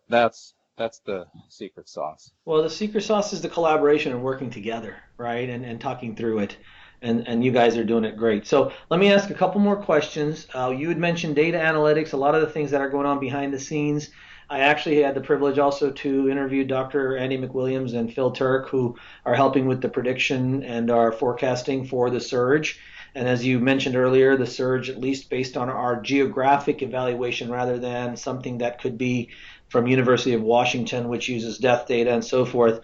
that's 0.09 0.55
that's 0.77 0.99
the 1.01 1.27
secret 1.49 1.88
sauce. 1.88 2.31
Well 2.44 2.62
the 2.62 2.68
secret 2.68 3.03
sauce 3.03 3.33
is 3.33 3.40
the 3.40 3.49
collaboration 3.49 4.12
and 4.12 4.22
working 4.22 4.51
together 4.51 4.96
right 5.16 5.49
and, 5.49 5.64
and 5.64 5.81
talking 5.81 6.14
through 6.14 6.40
it 6.40 6.59
and, 7.07 7.27
and 7.29 7.45
you 7.45 7.53
guys 7.53 7.77
are 7.77 7.85
doing 7.85 8.05
it 8.05 8.16
great. 8.16 8.47
So 8.47 8.73
let 8.90 8.99
me 8.99 9.12
ask 9.12 9.31
a 9.31 9.35
couple 9.35 9.61
more 9.61 9.77
questions. 9.77 10.47
Uh, 10.55 10.75
you 10.77 10.88
had 10.88 10.99
mentioned 10.99 11.37
data 11.37 11.59
analytics, 11.59 12.12
a 12.12 12.16
lot 12.16 12.35
of 12.35 12.40
the 12.40 12.49
things 12.49 12.71
that 12.73 12.81
are 12.81 12.90
going 12.90 13.07
on 13.07 13.21
behind 13.21 13.55
the 13.55 13.61
scenes. 13.61 14.11
I 14.49 14.61
actually 14.61 15.03
had 15.03 15.14
the 15.14 15.21
privilege 15.21 15.59
also 15.59 15.90
to 15.90 16.31
interview 16.31 16.64
Dr. 16.64 17.16
Andy 17.16 17.38
McWilliams 17.38 17.95
and 17.95 18.12
Phil 18.12 18.31
Turk, 18.31 18.69
who 18.69 18.97
are 19.25 19.35
helping 19.35 19.66
with 19.66 19.81
the 19.81 19.88
prediction 19.88 20.62
and 20.62 20.90
our 20.90 21.11
forecasting 21.12 21.87
for 21.87 22.11
the 22.11 22.21
surge. 22.21 22.79
And 23.14 23.27
as 23.27 23.45
you 23.45 23.59
mentioned 23.59 23.97
earlier, 23.97 24.37
the 24.37 24.47
surge, 24.47 24.90
at 24.90 25.01
least 25.01 25.31
based 25.31 25.57
on 25.57 25.71
our 25.71 26.01
geographic 26.01 26.83
evaluation 26.83 27.51
rather 27.51 27.79
than 27.79 28.16
something 28.16 28.59
that 28.59 28.81
could 28.81 28.99
be 28.99 29.31
from 29.69 29.87
University 29.87 30.35
of 30.35 30.42
Washington, 30.42 31.09
which 31.09 31.29
uses 31.29 31.59
death 31.59 31.88
data 31.88 32.12
and 32.12 32.25
so 32.25 32.45
forth, 32.45 32.81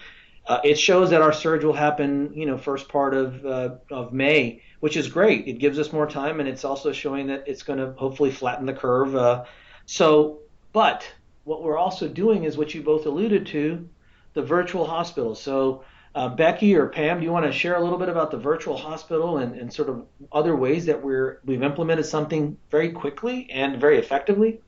uh, 0.46 0.60
it 0.64 0.78
shows 0.78 1.10
that 1.10 1.22
our 1.22 1.32
surge 1.32 1.64
will 1.64 1.72
happen, 1.72 2.32
you 2.34 2.46
know, 2.46 2.58
first 2.58 2.88
part 2.88 3.14
of 3.14 3.46
uh, 3.46 3.76
of 3.90 4.12
May, 4.12 4.62
which 4.80 4.96
is 4.96 5.08
great. 5.08 5.46
It 5.46 5.54
gives 5.54 5.78
us 5.78 5.92
more 5.92 6.06
time, 6.06 6.40
and 6.40 6.48
it's 6.48 6.64
also 6.64 6.92
showing 6.92 7.28
that 7.28 7.44
it's 7.46 7.62
going 7.62 7.78
to 7.78 7.92
hopefully 7.92 8.32
flatten 8.32 8.66
the 8.66 8.72
curve. 8.72 9.14
Uh, 9.14 9.44
so, 9.86 10.40
but 10.72 11.08
what 11.44 11.62
we're 11.62 11.78
also 11.78 12.08
doing 12.08 12.44
is 12.44 12.56
what 12.56 12.74
you 12.74 12.82
both 12.82 13.06
alluded 13.06 13.46
to, 13.46 13.88
the 14.34 14.42
virtual 14.42 14.84
hospital. 14.84 15.34
So, 15.36 15.84
uh, 16.14 16.28
Becky 16.28 16.74
or 16.74 16.88
Pam, 16.88 17.20
do 17.20 17.24
you 17.24 17.32
want 17.32 17.46
to 17.46 17.52
share 17.52 17.76
a 17.76 17.80
little 17.80 17.98
bit 17.98 18.08
about 18.08 18.32
the 18.32 18.36
virtual 18.36 18.76
hospital 18.76 19.38
and, 19.38 19.54
and 19.54 19.72
sort 19.72 19.88
of 19.88 20.06
other 20.32 20.56
ways 20.56 20.86
that 20.86 21.00
we're 21.00 21.40
we've 21.44 21.62
implemented 21.62 22.06
something 22.06 22.56
very 22.68 22.90
quickly 22.90 23.48
and 23.48 23.80
very 23.80 23.98
effectively? 23.98 24.60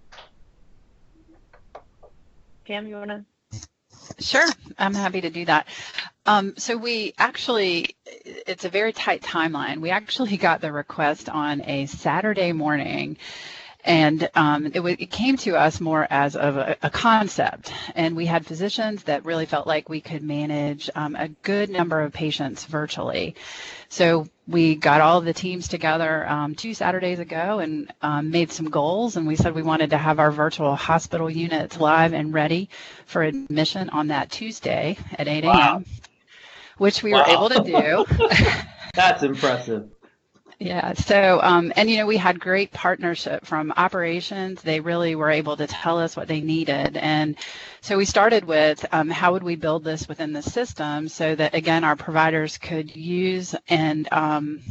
Pam, 2.64 2.86
you 2.86 2.94
want 2.94 3.10
to 3.10 3.24
Sure, 4.18 4.46
I'm 4.78 4.94
happy 4.94 5.20
to 5.22 5.30
do 5.30 5.44
that. 5.46 5.66
Um, 6.26 6.54
so 6.56 6.76
we 6.76 7.12
actually, 7.18 7.96
it's 8.04 8.64
a 8.64 8.68
very 8.68 8.92
tight 8.92 9.22
timeline. 9.22 9.80
We 9.80 9.90
actually 9.90 10.36
got 10.48 10.60
the 10.60 10.72
request 10.72 11.28
on 11.28 11.62
a 11.62 11.86
Saturday 11.86 12.52
morning 12.52 13.18
and 13.84 14.30
um, 14.34 14.66
it, 14.66 14.74
w- 14.74 14.96
it, 14.98 15.10
came 15.10 15.36
to 15.36 15.56
us 15.56 15.80
more 15.80 16.06
as 16.08 16.36
of 16.36 16.56
a, 16.56 16.76
a, 16.82 16.88
concept 16.88 17.70
and 17.94 18.16
we 18.16 18.24
had 18.24 18.46
physicians 18.46 19.02
that 19.04 19.24
really 19.26 19.44
felt 19.44 19.66
like 19.66 19.90
we 19.90 20.00
could 20.00 20.22
manage 20.22 20.88
um, 20.94 21.14
a 21.16 21.28
good 21.28 21.68
number 21.68 22.00
of 22.00 22.12
patients 22.12 22.64
virtually 22.64 23.34
so 23.90 24.26
we 24.46 24.74
got 24.74 25.00
all 25.00 25.20
the 25.20 25.32
teams 25.32 25.68
together 25.68 26.26
um, 26.28 26.54
two 26.54 26.74
saturdays 26.74 27.18
ago 27.18 27.60
and 27.60 27.92
um, 28.02 28.30
made 28.30 28.52
some 28.52 28.68
goals 28.68 29.16
and 29.16 29.26
we 29.26 29.36
said 29.36 29.54
we 29.54 29.62
wanted 29.62 29.90
to 29.90 29.98
have 29.98 30.18
our 30.18 30.30
virtual 30.30 30.74
hospital 30.76 31.30
units 31.30 31.78
live 31.78 32.12
and 32.12 32.34
ready 32.34 32.68
for 33.06 33.22
admission 33.22 33.88
on 33.90 34.08
that 34.08 34.30
tuesday 34.30 34.96
at 35.18 35.28
8 35.28 35.44
a.m 35.44 35.56
wow. 35.56 35.82
which 36.78 37.02
we 37.02 37.12
wow. 37.12 37.24
were 37.26 37.32
able 37.32 37.48
to 37.48 37.62
do 37.62 38.26
that's 38.94 39.22
impressive 39.22 39.88
yeah. 40.64 40.94
So, 40.94 41.40
um, 41.42 41.74
and 41.76 41.90
you 41.90 41.98
know, 41.98 42.06
we 42.06 42.16
had 42.16 42.40
great 42.40 42.72
partnership 42.72 43.44
from 43.44 43.70
operations. 43.76 44.62
They 44.62 44.80
really 44.80 45.14
were 45.14 45.30
able 45.30 45.58
to 45.58 45.66
tell 45.66 45.98
us 45.98 46.16
what 46.16 46.26
they 46.26 46.40
needed, 46.40 46.96
and 46.96 47.36
so 47.82 47.98
we 47.98 48.06
started 48.06 48.46
with 48.46 48.82
um, 48.90 49.10
how 49.10 49.32
would 49.32 49.42
we 49.42 49.56
build 49.56 49.84
this 49.84 50.08
within 50.08 50.32
the 50.32 50.40
system 50.40 51.08
so 51.08 51.34
that 51.34 51.54
again 51.54 51.84
our 51.84 51.96
providers 51.96 52.56
could 52.56 52.96
use 52.96 53.54
and 53.68 54.08
um, 54.10 54.62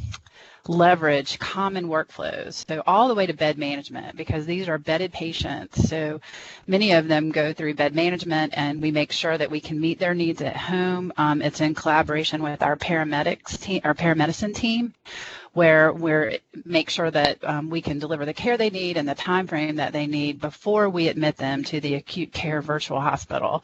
leverage 0.68 1.40
common 1.40 1.88
workflows. 1.88 2.66
So 2.68 2.82
all 2.88 3.08
the 3.08 3.16
way 3.16 3.26
to 3.26 3.34
bed 3.34 3.58
management 3.58 4.16
because 4.16 4.46
these 4.46 4.70
are 4.70 4.78
bedded 4.78 5.12
patients. 5.12 5.90
So 5.90 6.22
many 6.68 6.94
of 6.94 7.08
them 7.08 7.32
go 7.32 7.54
through 7.54 7.74
bed 7.74 7.94
management 7.94 8.54
and 8.56 8.82
we 8.82 8.92
make 8.92 9.12
sure 9.12 9.38
that 9.38 9.52
we 9.52 9.60
can 9.60 9.80
meet 9.80 10.00
their 10.00 10.14
needs 10.14 10.42
at 10.42 10.56
home. 10.56 11.12
Um, 11.18 11.42
it's 11.42 11.62
in 11.62 11.74
collaboration 11.76 12.42
with 12.42 12.62
our 12.62 12.78
paramedics 12.78 13.60
team, 13.60 13.82
our 13.84 13.94
paramedicine 13.94 14.56
team 14.56 14.94
where 15.54 15.94
we 15.94 16.40
make 16.66 16.90
sure 16.90 17.12
that 17.12 17.38
um, 17.44 17.70
we 17.70 17.82
can 17.82 18.00
deliver 18.00 18.26
the 18.26 18.34
care 18.34 18.58
they 18.58 18.72
need 18.72 18.98
and 18.98 19.08
the 19.08 19.16
time 19.16 19.46
frame 19.48 19.76
that 19.76 19.94
they 19.94 20.08
need 20.08 20.42
before 20.42 20.90
we 20.90 21.08
admit 21.08 21.38
them 21.38 21.64
to 21.64 21.80
the 21.80 21.94
acute 21.94 22.32
care 22.34 22.62
virtual 22.62 23.00
hospital. 23.00 23.64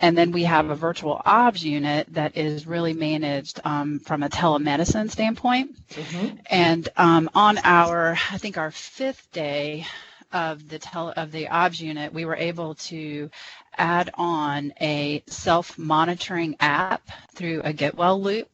And 0.00 0.16
then 0.16 0.32
we 0.32 0.44
have 0.44 0.70
a 0.70 0.74
virtual 0.74 1.20
OBS 1.24 1.64
unit 1.64 2.06
that 2.12 2.36
is 2.36 2.66
really 2.66 2.92
managed 2.92 3.60
um, 3.64 3.98
from 4.00 4.22
a 4.22 4.28
telemedicine 4.28 5.10
standpoint. 5.10 5.76
Mm-hmm. 5.90 6.36
And 6.46 6.88
um, 6.96 7.30
on 7.34 7.58
our, 7.64 8.18
I 8.30 8.38
think 8.38 8.58
our 8.58 8.70
fifth 8.70 9.30
day 9.32 9.86
of 10.32 10.68
the 10.68 10.78
tele, 10.78 11.14
of 11.16 11.32
the 11.32 11.48
OBS 11.48 11.80
unit, 11.80 12.12
we 12.12 12.24
were 12.24 12.36
able 12.36 12.74
to 12.74 13.30
add 13.78 14.10
on 14.14 14.72
a 14.80 15.22
self-monitoring 15.26 16.56
app 16.60 17.08
through 17.34 17.62
a 17.62 17.72
Get 17.72 17.94
Well 17.96 18.20
loop. 18.20 18.50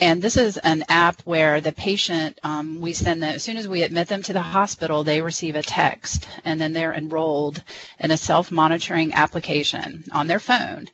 And 0.00 0.20
this 0.20 0.36
is 0.36 0.56
an 0.58 0.84
app 0.88 1.20
where 1.22 1.60
the 1.60 1.70
patient, 1.72 2.38
um, 2.42 2.80
we 2.80 2.92
send 2.92 3.22
them, 3.22 3.34
as 3.34 3.44
soon 3.44 3.56
as 3.56 3.68
we 3.68 3.82
admit 3.82 4.08
them 4.08 4.22
to 4.24 4.32
the 4.32 4.42
hospital, 4.42 5.04
they 5.04 5.20
receive 5.22 5.54
a 5.54 5.62
text 5.62 6.26
and 6.44 6.60
then 6.60 6.72
they're 6.72 6.92
enrolled 6.94 7.62
in 8.00 8.10
a 8.10 8.16
self 8.16 8.50
monitoring 8.50 9.12
application 9.14 10.04
on 10.12 10.26
their 10.26 10.40
phone. 10.40 10.88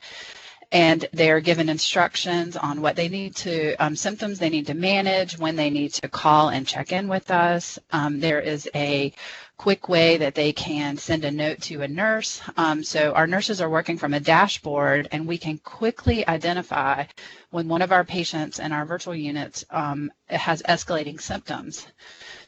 And 0.72 1.08
they're 1.12 1.40
given 1.40 1.68
instructions 1.68 2.56
on 2.56 2.80
what 2.80 2.94
they 2.94 3.08
need 3.08 3.34
to, 3.36 3.74
um, 3.76 3.96
symptoms 3.96 4.38
they 4.38 4.50
need 4.50 4.66
to 4.68 4.74
manage, 4.74 5.38
when 5.38 5.56
they 5.56 5.70
need 5.70 5.92
to 5.94 6.08
call 6.08 6.50
and 6.50 6.66
check 6.66 6.92
in 6.92 7.08
with 7.08 7.30
us. 7.30 7.78
Um, 7.92 8.20
there 8.20 8.40
is 8.40 8.68
a 8.74 9.12
quick 9.60 9.90
way 9.90 10.16
that 10.16 10.34
they 10.34 10.54
can 10.54 10.96
send 10.96 11.22
a 11.22 11.30
note 11.30 11.60
to 11.60 11.82
a 11.82 11.88
nurse. 11.88 12.40
Um, 12.56 12.82
so 12.82 13.12
our 13.12 13.26
nurses 13.26 13.60
are 13.60 13.68
working 13.68 13.98
from 13.98 14.14
a 14.14 14.20
dashboard 14.20 15.06
and 15.12 15.26
we 15.26 15.36
can 15.36 15.58
quickly 15.58 16.26
identify 16.26 17.04
when 17.50 17.68
one 17.68 17.82
of 17.82 17.92
our 17.92 18.02
patients 18.02 18.58
in 18.58 18.72
our 18.72 18.86
virtual 18.86 19.14
units 19.14 19.62
um, 19.70 20.10
has 20.30 20.62
escalating 20.62 21.20
symptoms 21.20 21.86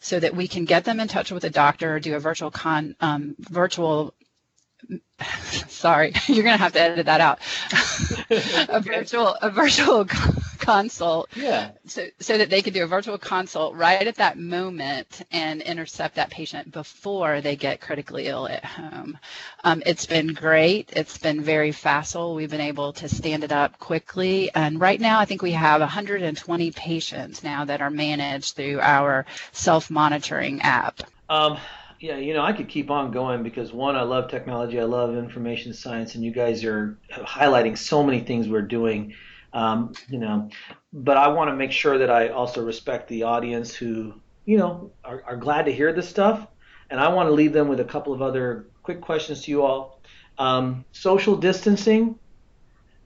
so 0.00 0.18
that 0.20 0.35
we 0.35 0.48
can 0.48 0.64
get 0.64 0.85
them 0.85 1.00
in 1.00 1.06
touch 1.08 1.30
with 1.30 1.44
a 1.44 1.50
doctor 1.50 1.96
or 1.96 2.00
do 2.00 2.14
a 2.14 2.18
virtual 2.18 2.50
con 2.50 2.96
um, 3.00 3.37
virtual 3.40 4.14
sorry, 5.68 6.12
you're 6.27 6.45
going 6.45 6.57
to 6.57 6.62
have 6.62 6.73
to 6.73 6.81
edit 6.81 7.07
that 7.07 7.21
out. 7.21 7.38
a 8.68 8.81
virtual 8.81 9.37
a 9.40 9.51
virtual 9.51 10.05
consult. 10.59 11.29
Yeah. 11.37 11.73
So 11.87 12.07
so 12.21 12.38
that 12.38 12.51
they 12.51 12.62
can 12.62 12.73
do 12.73 12.85
a 12.85 12.87
virtual 12.87 13.18
consult 13.18 13.75
right 13.75 14.07
at 14.07 14.16
that 14.16 14.38
moment 14.38 15.23
and 15.31 15.61
intercept 15.62 16.16
that 16.16 16.31
patient 16.31 16.73
before 16.73 17.40
they 17.40 17.57
get 17.57 17.81
critically 17.81 18.27
ill 18.27 18.49
at 18.49 18.64
home. 18.64 19.18
Um, 19.64 19.83
it's 19.85 20.07
been 20.07 20.35
great. 20.35 20.92
It's 20.95 21.18
been 21.18 21.42
very 21.42 21.73
facile. 21.73 22.35
We've 22.35 22.51
been 22.51 22.61
able 22.61 22.92
to 22.95 23.09
stand 23.09 23.45
it 23.45 23.53
up 23.53 23.79
quickly, 23.79 24.51
and 24.55 24.81
right 24.81 25.01
now 25.01 25.18
I 25.18 25.25
think 25.25 25.42
we 25.42 25.53
have 25.53 25.81
120 25.81 26.71
patients 26.73 27.42
now 27.42 27.64
that 27.64 27.81
are 27.81 27.90
managed 27.90 28.57
through 28.57 28.81
our 28.81 29.27
self 29.53 29.90
monitoring 29.90 30.62
app. 30.62 31.03
Um, 31.29 31.59
yeah, 32.03 32.17
you 32.17 32.35
know, 32.35 32.43
I 32.43 32.53
could 32.53 32.69
keep 32.69 32.91
on 32.91 33.12
going 33.12 33.45
because 33.45 33.73
one, 33.73 33.95
I 33.95 34.03
love 34.03 34.29
technology, 34.29 34.81
I 34.81 34.85
love 34.85 35.15
information 35.15 35.73
science, 35.73 36.17
and 36.17 36.25
you 36.25 36.33
guys 36.33 36.65
are 36.65 36.99
highlighting 37.12 37.79
so 37.79 38.03
many 38.03 38.19
things 38.19 38.49
we're 38.49 38.62
doing. 38.62 39.15
Um, 39.53 39.93
you 40.09 40.19
know, 40.19 40.51
but 40.93 41.17
I 41.17 41.29
want 41.29 41.51
to 41.51 41.57
make 41.57 41.71
sure 41.71 41.99
that 41.99 42.11
I 42.11 42.31
also 42.31 42.65
respect 42.65 43.07
the 43.07 43.23
audience 43.23 43.73
who, 43.73 44.15
you 44.47 44.59
know, 44.59 44.91
are, 45.05 45.23
are 45.25 45.37
glad 45.37 45.67
to 45.67 45.73
hear 45.73 45.93
this 45.93 46.09
stuff, 46.09 46.49
and 46.91 46.99
I 46.99 47.07
want 47.07 47.29
to 47.29 47.33
leave 47.33 47.53
them 47.53 47.69
with 47.69 47.79
a 47.79 47.85
couple 47.85 48.12
of 48.12 48.21
other 48.21 48.67
quick 48.83 49.01
questions 49.01 49.43
to 49.43 49.53
you 49.53 49.62
all. 49.62 50.01
Um, 50.38 50.85
social 50.91 51.37
distancing, 51.37 52.19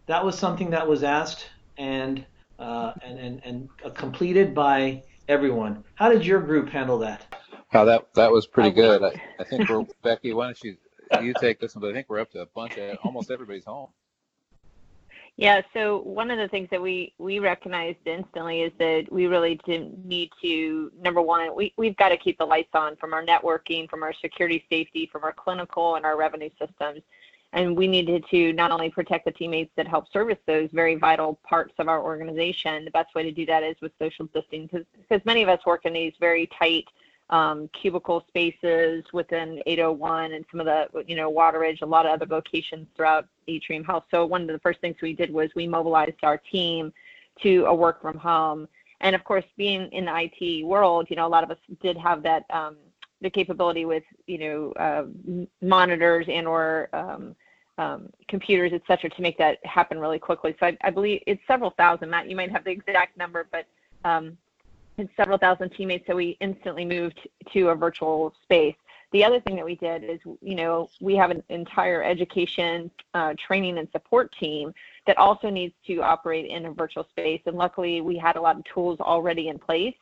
that 0.07 0.25
was 0.25 0.39
something 0.39 0.71
that 0.71 0.89
was 0.89 1.03
asked 1.03 1.51
and 1.77 2.25
uh, 2.59 2.95
and 3.05 3.19
and, 3.19 3.43
and 3.45 3.95
completed 3.95 4.55
by 4.55 5.03
everyone. 5.29 5.85
How 5.97 6.09
did 6.09 6.25
your 6.25 6.41
group 6.41 6.71
handle 6.71 7.01
that? 7.01 7.36
How 7.77 7.85
that 7.85 8.07
that 8.15 8.33
was 8.33 8.47
pretty 8.47 8.71
good. 8.71 9.03
I, 9.03 9.12
I 9.39 9.45
think 9.45 9.69
we're 9.69 9.85
Becky. 10.03 10.33
Why 10.33 10.47
don't 10.47 10.65
you 10.65 10.77
you 11.23 11.35
take 11.39 11.61
this 11.61 11.75
one? 11.75 11.83
But 11.83 11.91
I 11.91 11.93
think 11.93 12.09
we're 12.09 12.21
up 12.21 12.31
to 12.31 12.41
a 12.41 12.47
bunch 12.47 12.79
of 12.79 12.97
almost 13.05 13.31
everybody's 13.31 13.67
home. 13.67 13.91
Yeah. 15.37 15.61
So 15.75 15.99
one 16.01 16.31
of 16.31 16.39
the 16.39 16.49
things 16.49 16.69
that 16.71 16.81
we 16.81 17.12
we 17.19 17.39
recognized 17.39 17.99
instantly 18.07 18.62
is 18.62 18.73
that 18.79 19.09
we 19.11 19.27
really 19.27 19.61
didn't 19.67 20.07
need 20.07 20.31
to. 20.41 20.91
Number 20.99 21.21
one, 21.21 21.55
we 21.55 21.75
we've 21.77 21.97
got 21.99 22.09
to 22.09 22.17
keep 22.17 22.39
the 22.39 22.47
lights 22.47 22.71
on 22.73 22.97
from 22.97 23.12
our 23.12 23.23
networking, 23.23 23.91
from 23.91 24.03
our 24.03 24.15
security, 24.15 24.65
safety, 24.71 25.07
from 25.12 25.23
our 25.23 25.35
clinical 25.35 25.97
and 25.97 26.07
our 26.07 26.17
revenue 26.17 26.49
systems. 26.59 27.03
And 27.53 27.77
we 27.77 27.87
needed 27.87 28.25
to 28.31 28.55
not 28.55 28.71
only 28.71 28.89
protect 28.89 29.27
the 29.27 29.33
teammates 29.33 29.71
that 29.77 29.87
help 29.87 30.11
service 30.11 30.39
those 30.47 30.71
very 30.73 30.95
vital 30.95 31.39
parts 31.47 31.75
of 31.79 31.89
our 31.89 32.03
organization. 32.03 32.87
The 32.87 32.91
best 32.91 33.15
way 33.15 33.23
to 33.23 33.33
do 33.33 33.45
that 33.45 33.62
is 33.62 33.77
with 33.83 33.93
social 33.99 34.25
distancing, 34.33 34.87
because 34.99 35.25
many 35.27 35.43
of 35.43 35.51
us 35.51 35.61
work 35.67 35.85
in 35.85 35.93
these 35.93 36.15
very 36.19 36.49
tight 36.59 36.87
um, 37.31 37.69
cubicle 37.81 38.25
spaces 38.29 39.05
within 39.12 39.61
801 39.67 40.33
and 40.33 40.45
some 40.51 40.61
of 40.61 40.67
the, 40.67 41.05
you 41.07 41.17
know, 41.17 41.31
Wateridge, 41.33 41.83
a 41.83 41.87
lot 41.87 42.07
of 42.07 42.12
other 42.12 42.27
locations 42.27 42.87
throughout 42.95 43.27
Atrium 43.49 43.85
Health. 43.85 44.05
So 44.11 44.25
one 44.25 44.43
of 44.43 44.49
the 44.49 44.61
first 44.61 44.81
things 44.81 44.97
we 45.03 45.12
did 45.12 45.33
was 45.33 45.51
we 45.57 45.67
mobilized 45.67 46.23
our 46.23 46.39
team 46.39 46.93
to 47.43 47.65
a 47.67 47.75
work 47.75 48.01
from 48.01 48.17
home. 48.17 48.69
And 49.01 49.15
of 49.15 49.25
course, 49.25 49.45
being 49.57 49.91
in 49.93 50.07
the 50.07 50.31
IT 50.33 50.65
world, 50.65 51.09
you 51.11 51.17
know, 51.17 51.27
a 51.27 51.29
lot 51.29 51.45
of 51.45 51.51
us 51.51 51.59
did 51.83 51.97
have 51.97 52.23
that 52.23 52.45
um, 52.51 52.77
the 53.21 53.31
capability 53.31 53.85
with, 53.85 54.05
you 54.27 54.39
know, 54.39 54.73
uh, 54.73 55.05
monitors 55.62 56.27
and 56.29 56.47
or 56.47 56.89
um, 56.93 57.35
um, 57.79 58.11
computers, 58.29 58.73
et 58.75 58.83
cetera, 58.87 59.11
to 59.11 59.23
make 59.23 59.37
that 59.39 59.65
happen 59.65 59.99
really 59.99 60.19
quickly. 60.19 60.55
So 60.61 60.67
I, 60.67 60.79
I, 60.83 60.91
believe 60.91 61.23
it's 61.27 61.43
several 61.47 61.71
thousand. 61.71 62.11
Matt, 62.11 62.29
you 62.29 62.37
might 62.37 62.51
have 62.51 62.65
the 62.65 62.71
exact 62.71 63.17
number, 63.19 63.47
but 63.51 63.67
um, 64.05 64.37
had 64.97 65.09
several 65.17 65.39
thousand 65.39 65.71
teammates, 65.71 66.07
so 66.07 66.17
we 66.17 66.37
instantly 66.41 66.85
moved 66.85 67.29
to 67.53 67.69
a 67.69 67.75
virtual 67.75 68.35
space. 68.43 68.77
The 69.13 69.25
other 69.25 69.41
thing 69.41 69.57
that 69.57 69.65
we 69.65 69.77
did 69.77 70.03
is, 70.05 70.19
you 70.41 70.57
know, 70.57 70.91
we 71.01 71.15
have 71.17 71.31
an 71.31 71.43
entire 71.49 72.03
education, 72.03 72.91
uh, 73.15 73.35
training, 73.39 73.79
and 73.79 73.89
support 73.93 74.35
team 74.39 74.73
that 75.07 75.17
also 75.17 75.49
needs 75.49 75.75
to 75.87 76.03
operate 76.03 76.47
in 76.47 76.67
a 76.67 76.73
virtual 76.73 77.07
space. 77.11 77.41
And 77.47 77.57
luckily, 77.57 78.01
we 78.01 78.17
had 78.17 78.37
a 78.37 78.41
lot 78.41 78.57
of 78.57 78.65
tools 78.65 78.99
already 79.01 79.49
in 79.49 79.59
place, 79.59 79.95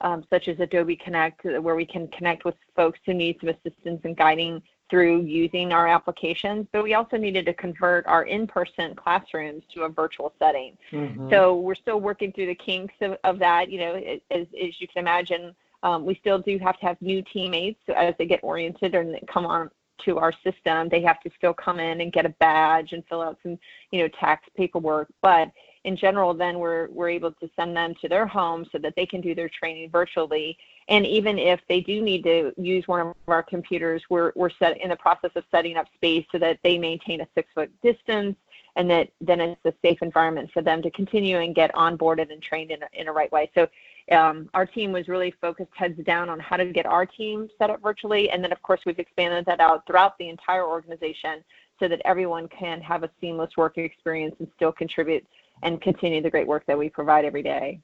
um, 0.00 0.24
such 0.30 0.48
as 0.48 0.60
Adobe 0.60 0.96
Connect, 0.96 1.44
where 1.44 1.74
we 1.74 1.84
can 1.84 2.06
connect 2.08 2.44
with 2.44 2.54
folks 2.76 3.00
who 3.04 3.14
need 3.14 3.36
some 3.40 3.48
assistance 3.48 4.00
in 4.04 4.14
guiding 4.14 4.62
through 4.88 5.22
using 5.22 5.72
our 5.72 5.88
applications, 5.88 6.66
but 6.72 6.82
we 6.82 6.94
also 6.94 7.16
needed 7.16 7.44
to 7.46 7.54
convert 7.54 8.06
our 8.06 8.24
in-person 8.24 8.94
classrooms 8.94 9.64
to 9.74 9.82
a 9.82 9.88
virtual 9.88 10.32
setting. 10.38 10.76
Mm-hmm. 10.92 11.28
So 11.30 11.56
we're 11.56 11.74
still 11.74 12.00
working 12.00 12.32
through 12.32 12.46
the 12.46 12.54
kinks 12.54 12.94
of, 13.00 13.16
of 13.24 13.38
that. 13.40 13.70
You 13.70 13.80
know, 13.80 13.94
as, 13.94 14.20
as 14.30 14.80
you 14.80 14.86
can 14.86 14.98
imagine, 15.00 15.54
um, 15.82 16.04
we 16.04 16.14
still 16.14 16.38
do 16.38 16.58
have 16.58 16.78
to 16.80 16.86
have 16.86 17.02
new 17.02 17.22
teammates 17.22 17.80
so 17.86 17.94
as 17.94 18.14
they 18.18 18.26
get 18.26 18.40
oriented 18.42 18.94
and 18.94 19.18
come 19.26 19.44
on 19.44 19.70
to 20.04 20.18
our 20.18 20.32
system. 20.44 20.88
They 20.88 21.02
have 21.02 21.20
to 21.20 21.30
still 21.36 21.54
come 21.54 21.80
in 21.80 22.00
and 22.00 22.12
get 22.12 22.26
a 22.26 22.34
badge 22.40 22.92
and 22.92 23.02
fill 23.08 23.22
out 23.22 23.38
some, 23.42 23.58
you 23.90 24.02
know, 24.02 24.08
tax 24.20 24.46
paperwork. 24.56 25.08
But 25.20 25.50
in 25.86 25.96
general, 25.96 26.34
then 26.34 26.58
we're 26.58 26.88
we're 26.90 27.08
able 27.08 27.32
to 27.32 27.48
send 27.56 27.76
them 27.76 27.94
to 28.02 28.08
their 28.08 28.26
home 28.26 28.66
so 28.70 28.78
that 28.78 28.94
they 28.96 29.06
can 29.06 29.20
do 29.20 29.34
their 29.34 29.48
training 29.48 29.90
virtually 29.90 30.58
and 30.88 31.04
even 31.04 31.38
if 31.38 31.60
they 31.68 31.80
do 31.80 32.00
need 32.00 32.22
to 32.24 32.52
use 32.56 32.86
one 32.86 33.00
of 33.00 33.14
our 33.26 33.42
computers, 33.42 34.02
we're, 34.08 34.32
we're 34.36 34.50
set 34.50 34.80
in 34.80 34.90
the 34.90 34.96
process 34.96 35.32
of 35.34 35.44
setting 35.50 35.76
up 35.76 35.86
space 35.94 36.24
so 36.30 36.38
that 36.38 36.58
they 36.62 36.78
maintain 36.78 37.20
a 37.22 37.26
six 37.34 37.48
foot 37.54 37.70
distance 37.82 38.36
and 38.76 38.88
that 38.90 39.08
then 39.20 39.40
it's 39.40 39.60
a 39.64 39.72
safe 39.82 39.98
environment 40.02 40.50
for 40.52 40.62
them 40.62 40.82
to 40.82 40.90
continue 40.90 41.38
and 41.38 41.54
get 41.54 41.72
onboarded 41.74 42.30
and 42.30 42.42
trained 42.42 42.70
in 42.70 42.82
a, 42.82 42.86
in 42.92 43.08
a 43.08 43.12
right 43.12 43.32
way. 43.32 43.50
So 43.54 43.66
um, 44.12 44.48
our 44.54 44.66
team 44.66 44.92
was 44.92 45.08
really 45.08 45.34
focused 45.40 45.70
heads 45.74 45.98
down 46.04 46.28
on 46.28 46.38
how 46.38 46.56
to 46.56 46.66
get 46.66 46.86
our 46.86 47.06
team 47.06 47.48
set 47.58 47.70
up 47.70 47.82
virtually. 47.82 48.30
And 48.30 48.44
then, 48.44 48.52
of 48.52 48.62
course, 48.62 48.80
we've 48.86 48.98
expanded 48.98 49.44
that 49.46 49.60
out 49.60 49.84
throughout 49.86 50.16
the 50.18 50.28
entire 50.28 50.64
organization 50.64 51.42
so 51.80 51.88
that 51.88 52.00
everyone 52.04 52.48
can 52.48 52.80
have 52.82 53.02
a 53.02 53.10
seamless 53.20 53.50
working 53.56 53.84
experience 53.84 54.36
and 54.38 54.48
still 54.54 54.72
contribute 54.72 55.26
and 55.62 55.80
continue 55.80 56.22
the 56.22 56.30
great 56.30 56.46
work 56.46 56.64
that 56.66 56.78
we 56.78 56.88
provide 56.88 57.24
every 57.24 57.42
day. 57.42 57.80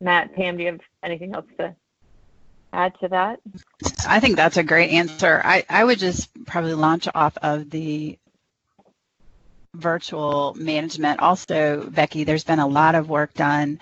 Matt, 0.00 0.34
Pam, 0.34 0.56
do 0.56 0.64
you 0.64 0.72
have 0.72 0.80
anything 1.02 1.34
else 1.34 1.46
to 1.58 1.74
add 2.72 2.94
to 3.00 3.08
that? 3.08 3.40
I 4.06 4.20
think 4.20 4.36
that's 4.36 4.56
a 4.56 4.62
great 4.62 4.90
answer. 4.90 5.40
I, 5.44 5.64
I 5.68 5.84
would 5.84 5.98
just 5.98 6.28
probably 6.46 6.74
launch 6.74 7.08
off 7.14 7.36
of 7.38 7.70
the 7.70 8.18
virtual 9.74 10.54
management. 10.58 11.20
Also, 11.20 11.88
Becky, 11.90 12.24
there's 12.24 12.44
been 12.44 12.58
a 12.58 12.66
lot 12.66 12.94
of 12.94 13.08
work 13.08 13.34
done 13.34 13.80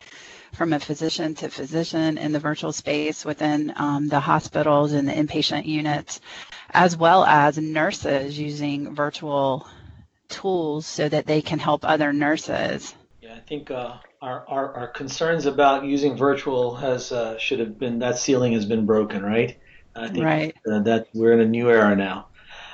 from 0.53 0.73
a 0.73 0.81
physician 0.81 1.35
to 1.35 1.49
physician 1.49 2.19
in 2.19 2.33
the 2.33 2.39
virtual 2.39 2.73
space 2.73 3.25
within 3.25 3.73
um, 3.77 4.09
the 4.09 4.21
hospitals 4.21 4.93
and 4.93 5.09
the 5.09 5.13
inpatient 5.13 5.65
units, 5.65 6.21
as 6.71 6.97
well 6.97 7.25
as 7.25 7.57
nurses 7.57 8.39
using 8.39 8.95
virtual 8.95 9.67
tools 10.29 10.87
so 10.87 11.09
that 11.09 11.27
they 11.27 11.41
can 11.41 11.59
help 11.59 11.85
other 11.85 12.13
nurses. 12.13 12.95
Yeah, 13.33 13.39
I 13.39 13.45
think 13.45 13.71
uh, 13.71 13.97
our, 14.21 14.47
our, 14.49 14.77
our 14.77 14.87
concerns 14.89 15.47
about 15.47 15.85
using 15.85 16.17
virtual 16.17 16.77
has 16.77 17.13
uh, 17.13 17.39
should 17.39 17.61
have 17.61 17.79
been 17.79 17.99
that 18.01 18.19
ceiling 18.19 18.53
has 18.53 18.67
been 18.67 18.87
broken, 18.87 19.23
right? 19.23 19.59
I 19.95 20.09
think 20.09 20.25
right. 20.25 20.57
Uh, 20.71 20.81
that 20.81 21.09
we're 21.15 21.33
in 21.33 21.41
a 21.41 21.47
new 21.47 21.71
era 21.71 21.95
now. 21.95 22.29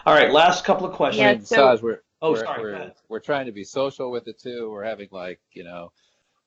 All 0.06 0.14
right, 0.14 0.30
last 0.30 0.64
couple 0.64 0.86
of 0.86 0.94
questions. 0.94 1.50
Yeah, 1.50 1.74
so, 1.74 1.78
we're, 1.82 2.02
oh, 2.22 2.32
we're, 2.32 2.44
sorry. 2.44 2.62
We're, 2.62 2.92
we're 3.08 3.20
trying 3.20 3.46
to 3.46 3.52
be 3.52 3.64
social 3.64 4.10
with 4.10 4.28
it 4.28 4.38
too. 4.38 4.70
We're 4.70 4.84
having 4.84 5.08
like 5.10 5.40
you 5.52 5.64
know 5.64 5.92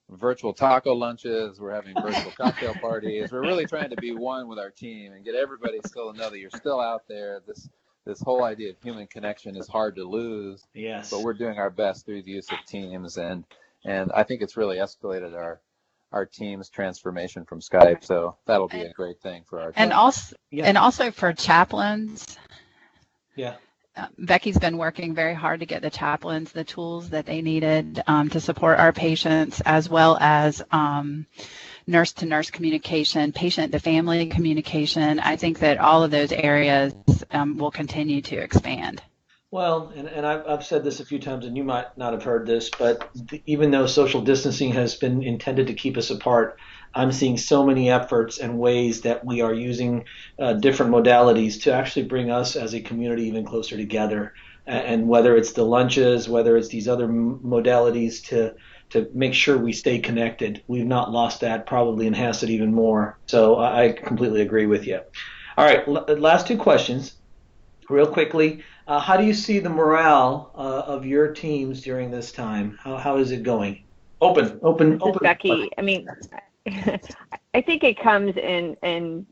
virtual 0.09 0.53
taco 0.53 0.93
lunches. 0.93 1.59
We're 1.59 1.73
having 1.73 1.93
virtual 2.01 2.31
cocktail 2.31 2.73
parties. 2.81 3.31
We're 3.31 3.41
really 3.41 3.65
trying 3.65 3.89
to 3.89 3.97
be 3.97 4.11
one 4.15 4.47
with 4.47 4.59
our 4.59 4.71
team 4.71 5.13
and 5.13 5.23
get 5.23 5.35
everybody 5.35 5.79
still 5.85 6.11
to 6.11 6.17
know 6.17 6.29
that 6.29 6.39
you're 6.39 6.49
still 6.51 6.79
out 6.79 7.03
there. 7.07 7.41
This 7.45 7.69
this 8.05 8.21
whole 8.21 8.43
idea 8.43 8.71
of 8.71 8.77
human 8.81 9.07
connection 9.07 9.55
is 9.55 9.67
hard 9.67 9.95
to 9.97 10.03
lose. 10.03 10.65
Yes. 10.73 11.11
But 11.11 11.21
we're 11.21 11.33
doing 11.33 11.59
our 11.59 11.69
best 11.69 12.05
through 12.05 12.23
the 12.23 12.31
use 12.31 12.49
of 12.51 12.57
Teams, 12.65 13.17
and 13.17 13.45
and 13.85 14.11
I 14.13 14.23
think 14.23 14.41
it's 14.41 14.57
really 14.57 14.77
escalated 14.77 15.33
our 15.33 15.61
our 16.11 16.25
team's 16.25 16.69
transformation 16.69 17.45
from 17.45 17.61
Skype. 17.61 18.03
So 18.03 18.35
that'll 18.45 18.67
be 18.67 18.81
a 18.81 18.91
great 18.93 19.19
thing 19.21 19.43
for 19.47 19.59
our. 19.61 19.67
Team. 19.71 19.75
And 19.77 19.93
also, 19.93 20.35
yeah. 20.49 20.65
and 20.65 20.77
also 20.77 21.11
for 21.11 21.33
chaplains. 21.33 22.37
Yeah. 23.35 23.55
Uh, 23.95 24.07
Becky's 24.17 24.57
been 24.57 24.77
working 24.77 25.13
very 25.13 25.33
hard 25.33 25.59
to 25.59 25.65
get 25.65 25.81
the 25.81 25.89
chaplains 25.89 26.51
the 26.51 26.63
tools 26.63 27.09
that 27.09 27.25
they 27.25 27.41
needed 27.41 28.01
um, 28.07 28.29
to 28.29 28.39
support 28.39 28.79
our 28.79 28.93
patients, 28.93 29.61
as 29.65 29.89
well 29.89 30.17
as 30.21 30.61
um, 30.71 31.25
nurse 31.87 32.13
to 32.13 32.25
nurse 32.25 32.49
communication, 32.49 33.33
patient 33.33 33.73
to 33.73 33.79
family 33.79 34.25
communication. 34.27 35.19
I 35.19 35.35
think 35.35 35.59
that 35.59 35.77
all 35.77 36.03
of 36.03 36.11
those 36.11 36.31
areas 36.31 36.93
um, 37.31 37.57
will 37.57 37.71
continue 37.71 38.21
to 38.21 38.37
expand. 38.37 39.01
Well, 39.51 39.91
and, 39.93 40.07
and 40.07 40.25
I've, 40.25 40.47
I've 40.47 40.65
said 40.65 40.85
this 40.85 41.01
a 41.01 41.05
few 41.05 41.19
times, 41.19 41.45
and 41.45 41.57
you 41.57 41.65
might 41.65 41.97
not 41.97 42.13
have 42.13 42.23
heard 42.23 42.47
this, 42.47 42.69
but 42.69 43.09
even 43.45 43.69
though 43.69 43.85
social 43.85 44.21
distancing 44.21 44.71
has 44.71 44.95
been 44.95 45.21
intended 45.23 45.67
to 45.67 45.73
keep 45.73 45.97
us 45.97 46.09
apart, 46.09 46.57
I'm 46.95 47.11
seeing 47.11 47.37
so 47.37 47.65
many 47.65 47.89
efforts 47.89 48.37
and 48.39 48.57
ways 48.57 49.01
that 49.01 49.25
we 49.25 49.41
are 49.41 49.53
using 49.53 50.05
uh, 50.39 50.53
different 50.53 50.93
modalities 50.93 51.63
to 51.63 51.73
actually 51.73 52.05
bring 52.05 52.31
us 52.31 52.55
as 52.55 52.73
a 52.73 52.79
community 52.79 53.23
even 53.23 53.45
closer 53.45 53.75
together. 53.75 54.33
And 54.65 55.09
whether 55.09 55.35
it's 55.35 55.51
the 55.51 55.65
lunches, 55.65 56.29
whether 56.29 56.55
it's 56.55 56.69
these 56.69 56.87
other 56.87 57.07
modalities 57.07 58.23
to 58.27 58.53
to 58.91 59.09
make 59.13 59.33
sure 59.33 59.57
we 59.57 59.71
stay 59.71 59.99
connected, 59.99 60.63
we've 60.67 60.85
not 60.85 61.11
lost 61.11 61.41
that, 61.41 61.65
probably 61.65 62.07
enhanced 62.07 62.43
it 62.43 62.49
even 62.49 62.73
more. 62.73 63.17
So 63.25 63.57
I 63.57 63.93
completely 63.93 64.41
agree 64.41 64.65
with 64.65 64.85
you. 64.85 64.99
All 65.57 65.65
right, 65.65 65.87
last 65.87 66.45
two 66.45 66.57
questions, 66.57 67.15
real 67.89 68.05
quickly. 68.05 68.63
Uh, 68.91 68.99
how 68.99 69.15
do 69.15 69.23
you 69.23 69.33
see 69.33 69.57
the 69.57 69.69
morale 69.69 70.51
uh, 70.53 70.81
of 70.85 71.05
your 71.05 71.29
teams 71.29 71.81
during 71.81 72.11
this 72.11 72.29
time? 72.29 72.77
How, 72.83 72.97
how 72.97 73.15
is 73.15 73.31
it 73.31 73.41
going? 73.41 73.85
Open, 74.19 74.59
open, 74.61 74.99
open. 75.01 75.19
Becky. 75.21 75.69
I 75.77 75.81
mean, 75.81 76.09
I 76.67 77.61
think 77.61 77.85
it 77.85 77.97
comes 77.97 78.35
in 78.35 78.75
in 78.83 79.25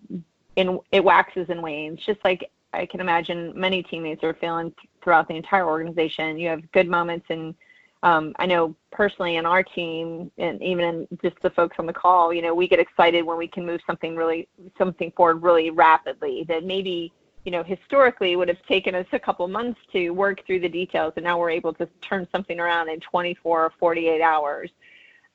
in 0.56 0.80
it 0.94 1.04
waxes 1.04 1.48
and 1.50 1.62
wanes. 1.62 2.00
Just 2.06 2.24
like 2.24 2.50
I 2.72 2.86
can 2.86 3.02
imagine 3.02 3.52
many 3.54 3.84
teammates 3.84 4.24
are 4.24 4.34
feeling 4.36 4.74
throughout 5.04 5.28
the 5.28 5.36
entire 5.36 5.68
organization. 5.68 6.40
You 6.40 6.48
have 6.48 6.72
good 6.72 6.88
moments, 6.88 7.26
and 7.30 7.54
um, 8.02 8.34
I 8.40 8.46
know 8.46 8.74
personally 8.94 9.36
in 9.36 9.46
our 9.46 9.62
team, 9.62 10.32
and 10.38 10.64
even 10.64 10.86
in 10.86 11.08
just 11.22 11.36
the 11.42 11.50
folks 11.50 11.76
on 11.80 11.86
the 11.86 11.92
call, 11.92 12.34
you 12.34 12.42
know, 12.42 12.56
we 12.56 12.66
get 12.66 12.80
excited 12.80 13.24
when 13.24 13.38
we 13.38 13.50
can 13.50 13.66
move 13.66 13.82
something 13.86 14.16
really 14.16 14.48
something 14.78 15.12
forward 15.18 15.44
really 15.44 15.70
rapidly. 15.70 16.46
That 16.48 16.64
maybe 16.64 17.12
you 17.50 17.52
know, 17.52 17.64
historically 17.64 18.36
would 18.36 18.48
have 18.48 18.62
taken 18.68 18.94
us 18.94 19.08
a 19.12 19.18
couple 19.18 19.48
months 19.48 19.80
to 19.92 20.12
work 20.12 20.46
through 20.46 20.60
the 20.60 20.70
details, 20.70 21.14
and 21.16 21.24
now 21.24 21.40
we're 21.40 21.50
able 21.50 21.74
to 21.74 21.88
turn 22.00 22.28
something 22.32 22.60
around 22.60 22.90
in 22.90 23.00
24 23.00 23.66
or 23.66 23.74
48 23.80 24.22
hours. 24.22 24.70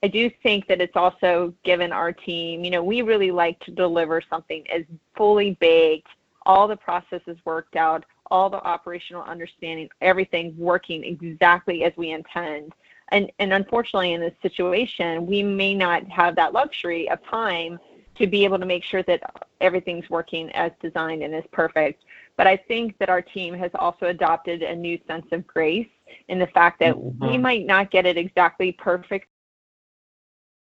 I 0.00 0.06
do 0.06 0.30
think 0.44 0.68
that 0.68 0.80
it's 0.80 0.94
also 0.94 1.52
given 1.64 1.90
our 1.90 2.12
team, 2.12 2.62
you 2.62 2.70
know, 2.70 2.84
we 2.84 3.02
really 3.02 3.32
like 3.32 3.58
to 3.64 3.72
deliver 3.72 4.22
something 4.30 4.64
as 4.70 4.84
fully 5.16 5.56
baked, 5.58 6.06
all 6.46 6.68
the 6.68 6.76
processes 6.76 7.36
worked 7.44 7.74
out, 7.74 8.04
all 8.30 8.48
the 8.48 8.62
operational 8.62 9.24
understanding, 9.24 9.88
everything 10.00 10.54
working 10.56 11.02
exactly 11.02 11.82
as 11.82 11.92
we 11.96 12.12
intend. 12.12 12.74
And, 13.08 13.32
and 13.40 13.52
unfortunately, 13.52 14.12
in 14.12 14.20
this 14.20 14.34
situation, 14.40 15.26
we 15.26 15.42
may 15.42 15.74
not 15.74 16.06
have 16.10 16.36
that 16.36 16.52
luxury 16.52 17.10
of 17.10 17.18
time 17.24 17.80
to 18.16 18.26
be 18.26 18.44
able 18.44 18.58
to 18.58 18.66
make 18.66 18.84
sure 18.84 19.02
that 19.04 19.22
everything's 19.60 20.08
working 20.08 20.50
as 20.52 20.70
designed 20.80 21.22
and 21.22 21.34
is 21.34 21.44
perfect. 21.52 22.04
But 22.36 22.46
I 22.46 22.56
think 22.56 22.96
that 22.98 23.08
our 23.08 23.22
team 23.22 23.54
has 23.54 23.70
also 23.74 24.06
adopted 24.06 24.62
a 24.62 24.74
new 24.74 24.98
sense 25.06 25.26
of 25.32 25.46
grace 25.46 25.88
in 26.28 26.38
the 26.38 26.46
fact 26.48 26.80
that 26.80 26.94
mm-hmm. 26.94 27.26
we 27.26 27.38
might 27.38 27.66
not 27.66 27.90
get 27.90 28.06
it 28.06 28.16
exactly 28.16 28.72
perfect. 28.72 29.26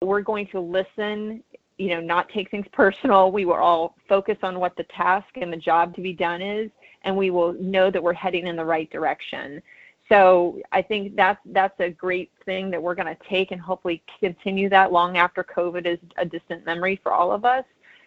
We're 0.02 0.22
going 0.22 0.46
to 0.48 0.60
listen, 0.60 1.42
you 1.76 1.88
know, 1.88 2.00
not 2.00 2.28
take 2.30 2.50
things 2.50 2.66
personal. 2.72 3.30
We 3.32 3.44
will 3.44 3.54
all 3.54 3.94
focus 4.08 4.38
on 4.42 4.58
what 4.58 4.76
the 4.76 4.84
task 4.84 5.28
and 5.34 5.52
the 5.52 5.58
job 5.58 5.94
to 5.96 6.00
be 6.00 6.12
done 6.12 6.40
is, 6.40 6.70
and 7.02 7.16
we 7.16 7.30
will 7.30 7.52
know 7.54 7.90
that 7.90 8.02
we're 8.02 8.14
heading 8.14 8.46
in 8.46 8.56
the 8.56 8.64
right 8.64 8.90
direction. 8.90 9.62
So 10.10 10.60
I 10.72 10.82
think 10.82 11.14
that's 11.14 11.40
that's 11.46 11.78
a 11.78 11.88
great 11.88 12.32
thing 12.44 12.70
that 12.70 12.82
we're 12.82 12.96
going 12.96 13.14
to 13.14 13.24
take 13.28 13.52
and 13.52 13.60
hopefully 13.60 14.02
continue 14.18 14.68
that 14.68 14.92
long 14.92 15.16
after 15.16 15.44
COVID 15.44 15.86
is 15.86 16.00
a 16.18 16.24
distant 16.24 16.66
memory 16.66 16.98
for 17.02 17.12
all 17.12 17.32
of 17.32 17.44
us. 17.44 17.64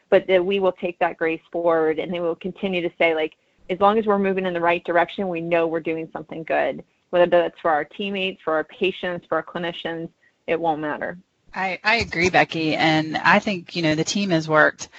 But 0.09 0.27
that 0.27 0.45
we 0.45 0.59
will 0.59 0.73
take 0.73 0.99
that 0.99 1.17
grace 1.17 1.41
forward 1.51 1.97
and 1.97 2.11
we 2.11 2.19
will 2.19 2.35
continue 2.35 2.81
to 2.81 2.91
say 2.97 3.15
like, 3.15 3.33
as 3.69 3.79
long 3.79 3.97
as 3.97 4.05
we're 4.05 4.19
moving 4.19 4.45
in 4.45 4.53
the 4.53 4.61
right 4.61 4.83
direction, 4.83 5.29
we 5.29 5.41
know 5.41 5.65
we're 5.65 5.79
doing 5.79 6.09
something 6.11 6.43
good. 6.43 6.83
Whether 7.11 7.25
that's 7.27 7.59
for 7.61 7.71
our 7.71 7.85
teammates, 7.85 8.41
for 8.43 8.53
our 8.53 8.65
patients, 8.65 9.25
for 9.27 9.35
our 9.35 9.43
clinicians, 9.43 10.09
it 10.45 10.59
won't 10.59 10.81
matter. 10.81 11.17
I, 11.55 11.79
I 11.83 11.97
agree, 11.97 12.29
Becky. 12.29 12.75
And 12.75 13.15
I 13.17 13.39
think, 13.39 13.75
you 13.75 13.83
know, 13.83 13.95
the 13.95 14.03
team 14.03 14.31
has 14.31 14.49
worked 14.49 14.89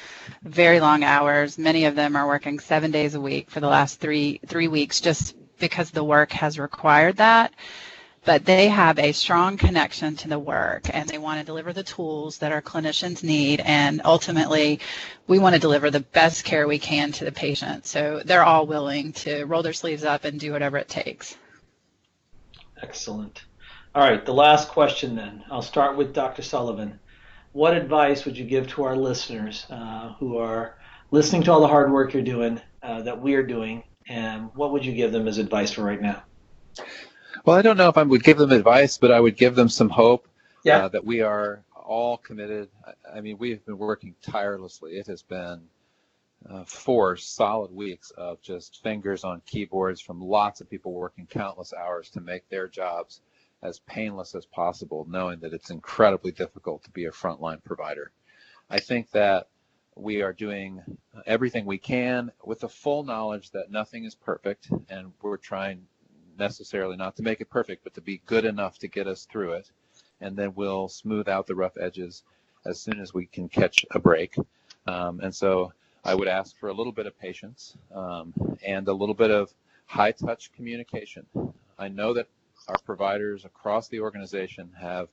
very 0.43 0.81
long 0.81 1.03
hours. 1.03 1.59
Many 1.59 1.85
of 1.85 1.97
them 1.97 2.17
are 2.17 2.27
working 2.27 2.61
seven 2.61 2.91
days 2.91 3.15
a 3.15 3.21
week 3.21 3.51
for 3.51 3.61
the 3.61 3.69
last 3.69 4.01
three 4.01 4.41
three 4.47 4.69
weeks 4.69 5.01
just 5.01 5.35
because 5.59 5.91
the 5.91 6.05
work 6.05 6.33
has 6.33 6.59
required 6.59 7.17
that. 7.17 7.53
But 8.25 8.47
they 8.47 8.69
have 8.69 8.99
a 8.99 9.13
strong 9.13 9.59
connection 9.59 10.17
to 10.17 10.29
the 10.29 10.39
work 10.39 10.89
and 10.91 11.07
they 11.07 11.19
want 11.19 11.41
to 11.41 11.47
deliver 11.47 11.75
the 11.75 11.83
tools 11.83 12.39
that 12.39 12.53
our 12.53 12.63
clinicians 12.63 13.23
need. 13.23 13.61
And 13.61 14.01
ultimately, 14.05 14.81
we 15.27 15.39
want 15.39 15.55
to 15.55 15.61
deliver 15.61 15.91
the 15.91 16.01
best 16.01 16.45
care 16.45 16.67
we 16.67 16.79
can 16.79 17.13
to 17.13 17.25
the 17.27 17.33
patient. 17.33 17.87
So 17.87 18.23
they're 18.25 18.45
all 18.45 18.67
willing 18.67 19.13
to 19.13 19.45
roll 19.45 19.63
their 19.63 19.75
sleeves 19.75 20.05
up 20.05 20.25
and 20.25 20.41
do 20.41 20.53
whatever 20.53 20.79
it 20.79 20.89
takes. 20.89 21.37
Excellent. 22.83 23.45
All 23.95 24.03
right, 24.03 24.25
the 24.25 24.35
last 24.35 24.71
question 24.71 25.15
then. 25.15 25.45
I'll 25.51 25.63
start 25.63 25.97
with 25.97 26.15
Dr. 26.15 26.43
Sullivan. 26.43 26.99
What 27.53 27.77
advice 27.77 28.25
would 28.25 28.37
you 28.37 28.45
give 28.45 28.67
to 28.69 28.85
our 28.85 28.97
listeners 28.97 29.67
uh, 29.71 30.15
who 30.19 30.39
are 30.39 30.79
listening 31.13 31.45
to 31.45 31.53
all 31.53 31.61
the 31.61 31.69
hard 31.69 31.93
work 31.93 32.13
you're 32.13 32.23
doing, 32.23 32.61
uh, 32.83 33.03
that 33.03 33.21
we 33.21 33.35
are 33.35 33.43
doing, 33.43 33.85
and 34.09 34.51
what 34.55 34.73
would 34.73 34.85
you 34.85 34.93
give 34.93 35.13
them 35.13 35.29
as 35.29 35.39
advice 35.39 35.73
for 35.73 35.83
right 35.83 36.01
now? 36.01 36.23
Well, 37.45 37.57
I 37.57 37.63
don't 37.63 37.77
know 37.77 37.89
if 37.89 37.99
I 37.99 38.03
would 38.03 38.23
give 38.23 38.39
them 38.39 38.53
advice, 38.53 38.99
but 38.99 39.11
I 39.11 39.21
would 39.21 39.37
give 39.37 39.55
them 39.55 39.69
some 39.69 39.89
hope 39.89 40.29
yeah. 40.65 40.85
uh, 40.85 40.89
that 40.89 41.05
we 41.05 41.21
are 41.21 41.63
all 41.75 42.17
committed. 42.17 42.69
I, 42.87 43.19
I 43.19 43.21
mean, 43.21 43.39
we've 43.39 43.65
been 43.65 43.79
working 43.79 44.15
tirelessly. 44.23 44.93
It 44.93 45.07
has 45.07 45.23
been 45.23 45.63
uh, 46.49 46.65
four 46.65 47.17
solid 47.17 47.71
weeks 47.71 48.11
of 48.13 48.41
just 48.43 48.83
fingers 48.83 49.25
on 49.25 49.43
keyboards 49.47 50.01
from 50.01 50.21
lots 50.21 50.61
of 50.61 50.69
people 50.69 50.93
working 50.93 51.27
countless 51.27 51.73
hours 51.73 52.11
to 52.11 52.21
make 52.21 52.49
their 52.49 52.69
jobs 52.69 53.21
as 53.63 53.79
painless 53.81 54.35
as 54.35 54.45
possible, 54.45 55.07
knowing 55.09 55.41
that 55.41 55.55
it's 55.55 55.71
incredibly 55.71 56.33
difficult 56.33 56.85
to 56.85 56.91
be 56.91 57.07
a 57.07 57.11
frontline 57.11 57.63
provider. 57.65 58.11
I 58.69 58.79
think 58.79 59.11
that 59.13 59.49
we 59.97 60.23
are 60.23 60.33
doing 60.33 60.83
everything 61.27 61.65
we 61.65 61.79
can 61.79 62.33
with 62.45 62.61
the 62.61 62.69
full 62.69 63.05
knowledge 63.05 63.51
that 63.51 63.71
nothing 63.71 64.05
is 64.05 64.15
perfect, 64.15 64.69
and 64.89 65.13
we're 65.23 65.37
trying 65.37 65.87
necessarily 66.39 66.97
not 66.97 67.17
to 67.17 67.23
make 67.23 67.41
it 67.41 67.51
perfect, 67.51 67.85
but 67.85 67.95
to 67.95 68.01
be 68.01 68.21
good 68.27 68.45
enough 68.45 68.79
to 68.79 68.89
get 68.89 69.07
us 69.07 69.25
through 69.25 69.53
it. 69.53 69.71
And 70.21 70.37
then 70.37 70.55
we'll 70.55 70.89
smooth 70.89 71.29
out 71.29 71.47
the 71.47 71.55
rough 71.55 71.77
edges 71.79 72.25
as 72.67 72.81
soon 72.81 73.01
as 73.01 73.15
we 73.15 73.27
can 73.27 73.49
catch 73.49 73.85
a 73.91 73.99
break. 73.99 74.35
Um, 74.87 75.21
and 75.21 75.35
so 75.35 75.73
I 76.05 76.15
would 76.15 76.29
ask 76.29 76.57
for 76.59 76.69
a 76.69 76.75
little 76.75 76.93
bit 76.93 77.07
of 77.07 77.19
patience 77.19 77.77
um, 77.95 78.35
and 78.67 78.87
a 78.89 78.93
little 78.93 79.15
bit 79.15 79.31
of 79.31 79.53
high 79.87 80.13
touch 80.13 80.53
communication. 80.53 81.27
I 81.79 81.89
know 81.89 82.15
that 82.15 82.29
our 82.69 82.79
providers 82.79 83.45
across 83.45 83.89
the 83.89 84.01
organization 84.01 84.71
have 84.81 85.09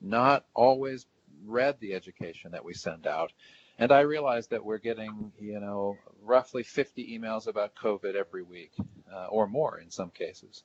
not 0.00 0.44
always 0.54 1.06
read 1.46 1.78
the 1.80 1.94
education 1.94 2.52
that 2.52 2.64
we 2.64 2.72
send 2.72 3.06
out 3.06 3.32
and 3.78 3.90
I 3.90 4.00
realize 4.00 4.46
that 4.48 4.64
we're 4.64 4.78
getting, 4.78 5.32
you 5.40 5.60
know, 5.60 5.98
roughly 6.22 6.62
50 6.62 7.18
emails 7.18 7.46
about 7.46 7.74
COVID 7.74 8.14
every 8.14 8.42
week, 8.42 8.72
uh, 9.12 9.26
or 9.26 9.46
more 9.46 9.78
in 9.78 9.90
some 9.90 10.10
cases. 10.10 10.62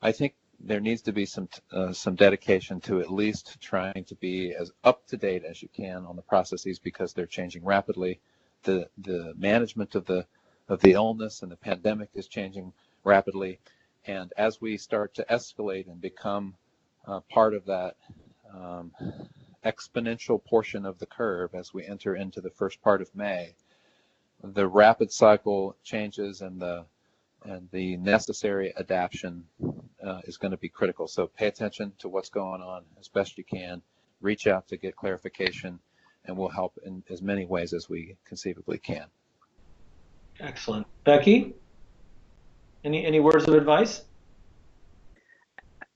I 0.00 0.12
think 0.12 0.34
there 0.60 0.80
needs 0.80 1.02
to 1.02 1.12
be 1.12 1.26
some 1.26 1.48
uh, 1.72 1.92
some 1.92 2.14
dedication 2.14 2.80
to 2.82 3.00
at 3.00 3.10
least 3.10 3.60
trying 3.60 4.04
to 4.04 4.14
be 4.14 4.54
as 4.54 4.70
up 4.84 5.06
to 5.08 5.16
date 5.16 5.44
as 5.44 5.60
you 5.60 5.68
can 5.68 6.06
on 6.06 6.14
the 6.14 6.22
processes 6.22 6.78
because 6.78 7.12
they're 7.12 7.26
changing 7.26 7.64
rapidly. 7.64 8.20
The 8.62 8.88
the 8.98 9.34
management 9.36 9.96
of 9.96 10.06
the 10.06 10.26
of 10.68 10.80
the 10.80 10.92
illness 10.92 11.42
and 11.42 11.50
the 11.50 11.56
pandemic 11.56 12.10
is 12.14 12.28
changing 12.28 12.72
rapidly, 13.02 13.58
and 14.06 14.32
as 14.36 14.60
we 14.60 14.76
start 14.76 15.14
to 15.14 15.26
escalate 15.28 15.88
and 15.88 16.00
become 16.00 16.54
uh, 17.06 17.20
part 17.28 17.54
of 17.54 17.66
that 17.66 17.96
um, 18.54 18.92
exponential 19.64 20.42
portion 20.42 20.84
of 20.84 20.98
the 20.98 21.06
curve 21.06 21.54
as 21.54 21.72
we 21.72 21.86
enter 21.86 22.14
into 22.14 22.40
the 22.40 22.50
first 22.50 22.82
part 22.82 23.00
of 23.00 23.14
May. 23.14 23.54
The 24.42 24.66
rapid 24.66 25.12
cycle 25.12 25.76
changes 25.84 26.40
and 26.40 26.60
the 26.60 26.84
and 27.44 27.68
the 27.72 27.96
necessary 27.96 28.72
adaptation 28.76 29.44
uh, 30.04 30.20
is 30.24 30.36
going 30.36 30.52
to 30.52 30.56
be 30.56 30.68
critical. 30.68 31.08
So 31.08 31.26
pay 31.26 31.48
attention 31.48 31.92
to 31.98 32.08
what's 32.08 32.28
going 32.28 32.62
on 32.62 32.84
as 33.00 33.08
best 33.08 33.36
you 33.36 33.44
can. 33.44 33.82
Reach 34.20 34.46
out 34.46 34.68
to 34.68 34.76
get 34.76 34.94
clarification, 34.94 35.80
and 36.24 36.36
we'll 36.36 36.48
help 36.48 36.78
in 36.86 37.02
as 37.10 37.20
many 37.20 37.44
ways 37.44 37.72
as 37.72 37.88
we 37.88 38.16
conceivably 38.24 38.78
can. 38.78 39.06
Excellent, 40.38 40.86
Becky. 41.04 41.54
Any 42.84 43.04
any 43.04 43.20
words 43.20 43.46
of 43.48 43.54
advice? 43.54 44.02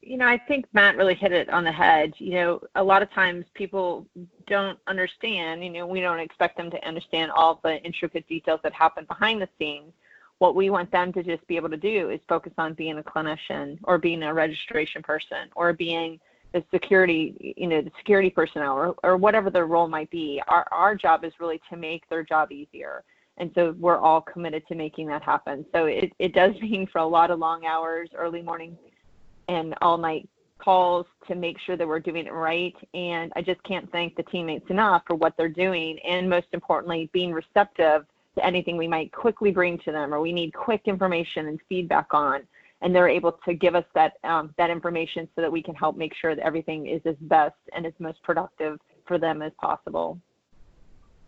You 0.06 0.16
know, 0.18 0.28
I 0.28 0.38
think 0.38 0.66
Matt 0.72 0.96
really 0.96 1.16
hit 1.16 1.32
it 1.32 1.48
on 1.50 1.64
the 1.64 1.72
head. 1.72 2.12
You 2.18 2.34
know, 2.34 2.60
a 2.76 2.84
lot 2.84 3.02
of 3.02 3.10
times 3.10 3.44
people 3.54 4.06
don't 4.46 4.78
understand. 4.86 5.64
You 5.64 5.70
know, 5.70 5.86
we 5.86 6.00
don't 6.00 6.20
expect 6.20 6.56
them 6.56 6.70
to 6.70 6.86
understand 6.86 7.32
all 7.32 7.58
the 7.64 7.82
intricate 7.82 8.24
details 8.28 8.60
that 8.62 8.72
happen 8.72 9.04
behind 9.06 9.42
the 9.42 9.48
scenes. 9.58 9.92
What 10.38 10.54
we 10.54 10.70
want 10.70 10.92
them 10.92 11.12
to 11.12 11.24
just 11.24 11.44
be 11.48 11.56
able 11.56 11.70
to 11.70 11.76
do 11.76 12.10
is 12.10 12.20
focus 12.28 12.52
on 12.56 12.74
being 12.74 12.98
a 12.98 13.02
clinician 13.02 13.78
or 13.82 13.98
being 13.98 14.22
a 14.22 14.32
registration 14.32 15.02
person 15.02 15.48
or 15.56 15.72
being 15.72 16.20
the 16.52 16.62
security, 16.72 17.54
you 17.56 17.66
know, 17.66 17.82
the 17.82 17.90
security 17.98 18.30
personnel 18.30 18.76
or, 18.76 18.94
or 19.02 19.16
whatever 19.16 19.50
their 19.50 19.66
role 19.66 19.88
might 19.88 20.10
be. 20.10 20.40
Our, 20.46 20.68
our 20.70 20.94
job 20.94 21.24
is 21.24 21.32
really 21.40 21.60
to 21.68 21.76
make 21.76 22.08
their 22.08 22.22
job 22.22 22.52
easier. 22.52 23.02
And 23.38 23.50
so 23.56 23.74
we're 23.76 23.98
all 23.98 24.20
committed 24.20 24.66
to 24.68 24.76
making 24.76 25.08
that 25.08 25.22
happen. 25.22 25.66
So 25.74 25.86
it, 25.86 26.12
it 26.20 26.32
does 26.32 26.54
mean 26.60 26.86
for 26.86 26.98
a 26.98 27.06
lot 27.06 27.32
of 27.32 27.40
long 27.40 27.66
hours, 27.66 28.10
early 28.14 28.40
morning 28.40 28.76
and 29.48 29.74
all 29.82 29.98
night 29.98 30.28
calls 30.58 31.06
to 31.28 31.34
make 31.34 31.58
sure 31.60 31.76
that 31.76 31.86
we're 31.86 32.00
doing 32.00 32.26
it 32.26 32.32
right. 32.32 32.74
And 32.94 33.32
I 33.36 33.42
just 33.42 33.62
can't 33.62 33.90
thank 33.92 34.16
the 34.16 34.22
teammates 34.24 34.68
enough 34.70 35.02
for 35.06 35.14
what 35.14 35.34
they're 35.36 35.48
doing. 35.48 35.98
And 36.00 36.28
most 36.28 36.46
importantly, 36.52 37.10
being 37.12 37.32
receptive 37.32 38.06
to 38.36 38.44
anything 38.44 38.76
we 38.76 38.88
might 38.88 39.12
quickly 39.12 39.50
bring 39.50 39.78
to 39.80 39.92
them 39.92 40.12
or 40.12 40.20
we 40.20 40.32
need 40.32 40.52
quick 40.52 40.82
information 40.86 41.48
and 41.48 41.60
feedback 41.68 42.12
on 42.12 42.42
and 42.82 42.94
they're 42.94 43.08
able 43.08 43.32
to 43.44 43.54
give 43.54 43.74
us 43.74 43.84
that 43.94 44.14
um, 44.24 44.54
that 44.58 44.70
information 44.70 45.28
so 45.34 45.40
that 45.40 45.50
we 45.50 45.62
can 45.62 45.74
help 45.74 45.96
make 45.96 46.14
sure 46.14 46.34
that 46.34 46.44
everything 46.44 46.86
is 46.86 47.00
as 47.04 47.16
best 47.22 47.54
and 47.74 47.86
as 47.86 47.92
most 47.98 48.22
productive 48.22 48.78
for 49.06 49.18
them 49.18 49.42
as 49.42 49.52
possible. 49.60 50.18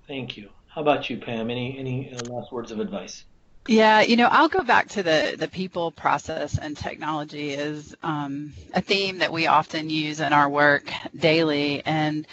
Thank 0.07 0.37
you. 0.37 0.51
How 0.69 0.83
about 0.83 1.09
you, 1.09 1.17
Pam? 1.17 1.51
Any 1.51 1.79
any 1.79 2.13
uh, 2.13 2.21
last 2.33 2.53
words 2.53 2.71
of 2.71 2.81
advice? 2.81 3.25
Yeah, 3.69 4.01
you 4.01 4.17
know, 4.17 4.29
I'll 4.33 4.49
go 4.49 4.63
back 4.63 4.89
to 4.91 5.03
the 5.03 5.37
the 5.39 5.47
people, 5.47 5.91
process, 5.93 6.57
and 6.57 6.75
technology 6.75 7.51
is 7.51 7.95
um, 8.03 8.55
a 8.73 8.81
theme 8.81 9.19
that 9.19 9.31
we 9.31 9.47
often 9.47 9.91
use 9.91 10.21
in 10.21 10.33
our 10.33 10.49
work 10.49 10.91
daily, 11.15 11.85
and 11.85 12.27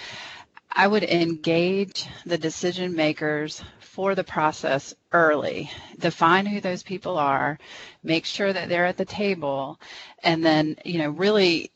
I 0.72 0.88
would 0.88 1.04
engage 1.04 2.08
the 2.26 2.38
decision 2.38 2.96
makers 2.96 3.62
for 3.82 4.16
the 4.16 4.24
process 4.24 4.96
early. 5.12 5.70
Define 6.00 6.46
who 6.46 6.62
those 6.62 6.84
people 6.84 7.18
are, 7.18 7.60
make 8.02 8.24
sure 8.24 8.54
that 8.54 8.70
they're 8.70 8.86
at 8.86 8.96
the 8.96 9.04
table, 9.04 9.78
and 10.24 10.44
then, 10.46 10.78
you 10.86 11.00
know, 11.00 11.10
really 11.10 11.70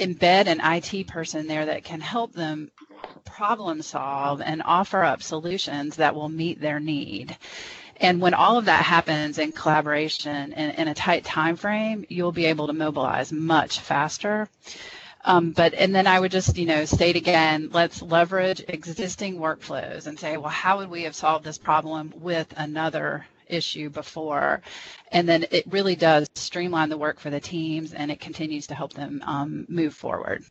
embed 0.00 0.48
an 0.48 0.60
IT 0.64 1.06
person 1.06 1.46
there 1.46 1.66
that 1.66 1.84
can 1.84 2.00
help 2.00 2.32
them 2.32 2.72
problem 3.24 3.82
solve 3.82 4.42
and 4.42 4.62
offer 4.64 5.04
up 5.04 5.22
solutions 5.22 5.94
that 5.94 6.16
will 6.16 6.28
meet 6.28 6.60
their 6.60 6.80
need. 6.80 7.36
And 8.00 8.20
when 8.20 8.32
all 8.32 8.56
of 8.56 8.64
that 8.64 8.84
happens 8.84 9.38
in 9.38 9.52
collaboration 9.52 10.54
in, 10.54 10.70
in 10.70 10.88
a 10.88 10.94
tight 10.94 11.24
time 11.24 11.56
frame, 11.56 12.06
you'll 12.08 12.32
be 12.32 12.46
able 12.46 12.66
to 12.66 12.72
mobilize 12.72 13.30
much 13.30 13.80
faster. 13.80 14.48
Um, 15.22 15.50
but 15.50 15.74
and 15.74 15.94
then 15.94 16.06
I 16.06 16.18
would 16.18 16.32
just 16.32 16.56
you 16.56 16.64
know 16.64 16.86
state 16.86 17.16
again, 17.16 17.68
let's 17.72 18.00
leverage 18.00 18.64
existing 18.68 19.36
workflows 19.36 20.06
and 20.06 20.18
say, 20.18 20.38
well, 20.38 20.48
how 20.48 20.78
would 20.78 20.88
we 20.88 21.02
have 21.02 21.14
solved 21.14 21.44
this 21.44 21.58
problem 21.58 22.14
with 22.16 22.52
another 22.56 23.26
issue 23.46 23.90
before? 23.90 24.62
And 25.12 25.28
then 25.28 25.44
it 25.50 25.64
really 25.70 25.94
does 25.94 26.26
streamline 26.34 26.88
the 26.88 26.96
work 26.96 27.20
for 27.20 27.28
the 27.28 27.40
teams, 27.40 27.92
and 27.92 28.10
it 28.10 28.18
continues 28.18 28.68
to 28.68 28.74
help 28.74 28.94
them 28.94 29.22
um, 29.26 29.66
move 29.68 29.94
forward. 29.94 30.42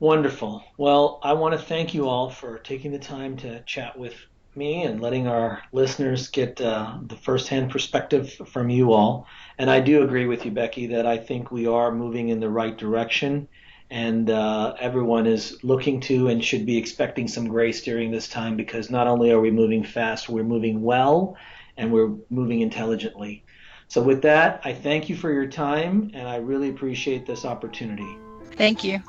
Wonderful. 0.00 0.64
Well, 0.76 1.20
I 1.22 1.34
want 1.34 1.58
to 1.58 1.64
thank 1.64 1.94
you 1.94 2.08
all 2.08 2.30
for 2.30 2.58
taking 2.58 2.90
the 2.90 2.98
time 2.98 3.36
to 3.38 3.62
chat 3.62 3.96
with 3.96 4.14
me 4.54 4.82
and 4.82 5.00
letting 5.00 5.26
our 5.26 5.62
listeners 5.72 6.28
get 6.28 6.60
uh, 6.60 6.98
the 7.06 7.16
firsthand 7.16 7.70
perspective 7.70 8.32
from 8.46 8.70
you 8.70 8.92
all. 8.92 9.26
And 9.58 9.70
I 9.70 9.80
do 9.80 10.02
agree 10.02 10.26
with 10.26 10.44
you, 10.44 10.50
Becky, 10.50 10.86
that 10.88 11.06
I 11.06 11.18
think 11.18 11.50
we 11.50 11.66
are 11.66 11.92
moving 11.92 12.28
in 12.28 12.40
the 12.40 12.48
right 12.48 12.76
direction. 12.76 13.48
And 13.90 14.28
uh, 14.28 14.74
everyone 14.78 15.26
is 15.26 15.62
looking 15.64 16.00
to 16.02 16.28
and 16.28 16.44
should 16.44 16.66
be 16.66 16.76
expecting 16.76 17.26
some 17.26 17.48
grace 17.48 17.82
during 17.82 18.10
this 18.10 18.28
time 18.28 18.56
because 18.56 18.90
not 18.90 19.06
only 19.06 19.30
are 19.30 19.40
we 19.40 19.50
moving 19.50 19.82
fast, 19.82 20.28
we're 20.28 20.44
moving 20.44 20.82
well 20.82 21.36
and 21.76 21.92
we're 21.92 22.14
moving 22.28 22.60
intelligently. 22.60 23.44
So, 23.88 24.02
with 24.02 24.20
that, 24.22 24.60
I 24.64 24.74
thank 24.74 25.08
you 25.08 25.16
for 25.16 25.32
your 25.32 25.46
time 25.46 26.10
and 26.12 26.28
I 26.28 26.36
really 26.36 26.68
appreciate 26.68 27.24
this 27.26 27.46
opportunity. 27.46 28.18
Thank 28.56 28.84
you. 28.84 29.02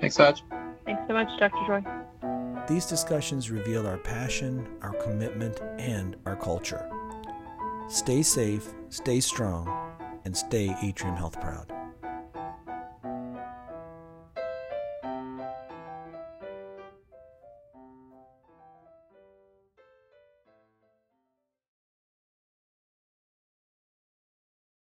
Thanks, 0.00 0.18
Hodge. 0.18 0.42
Thanks 0.84 1.02
so 1.08 1.14
much, 1.14 1.28
Dr. 1.40 1.66
Joy. 1.66 2.06
These 2.68 2.86
discussions 2.86 3.48
reveal 3.48 3.86
our 3.86 3.98
passion, 3.98 4.66
our 4.82 4.92
commitment, 4.94 5.60
and 5.78 6.16
our 6.26 6.34
culture. 6.34 6.90
Stay 7.88 8.22
safe, 8.22 8.66
stay 8.88 9.20
strong, 9.20 9.68
and 10.24 10.36
stay 10.36 10.74
Atrium 10.82 11.14
Health 11.14 11.40
proud. 11.40 11.72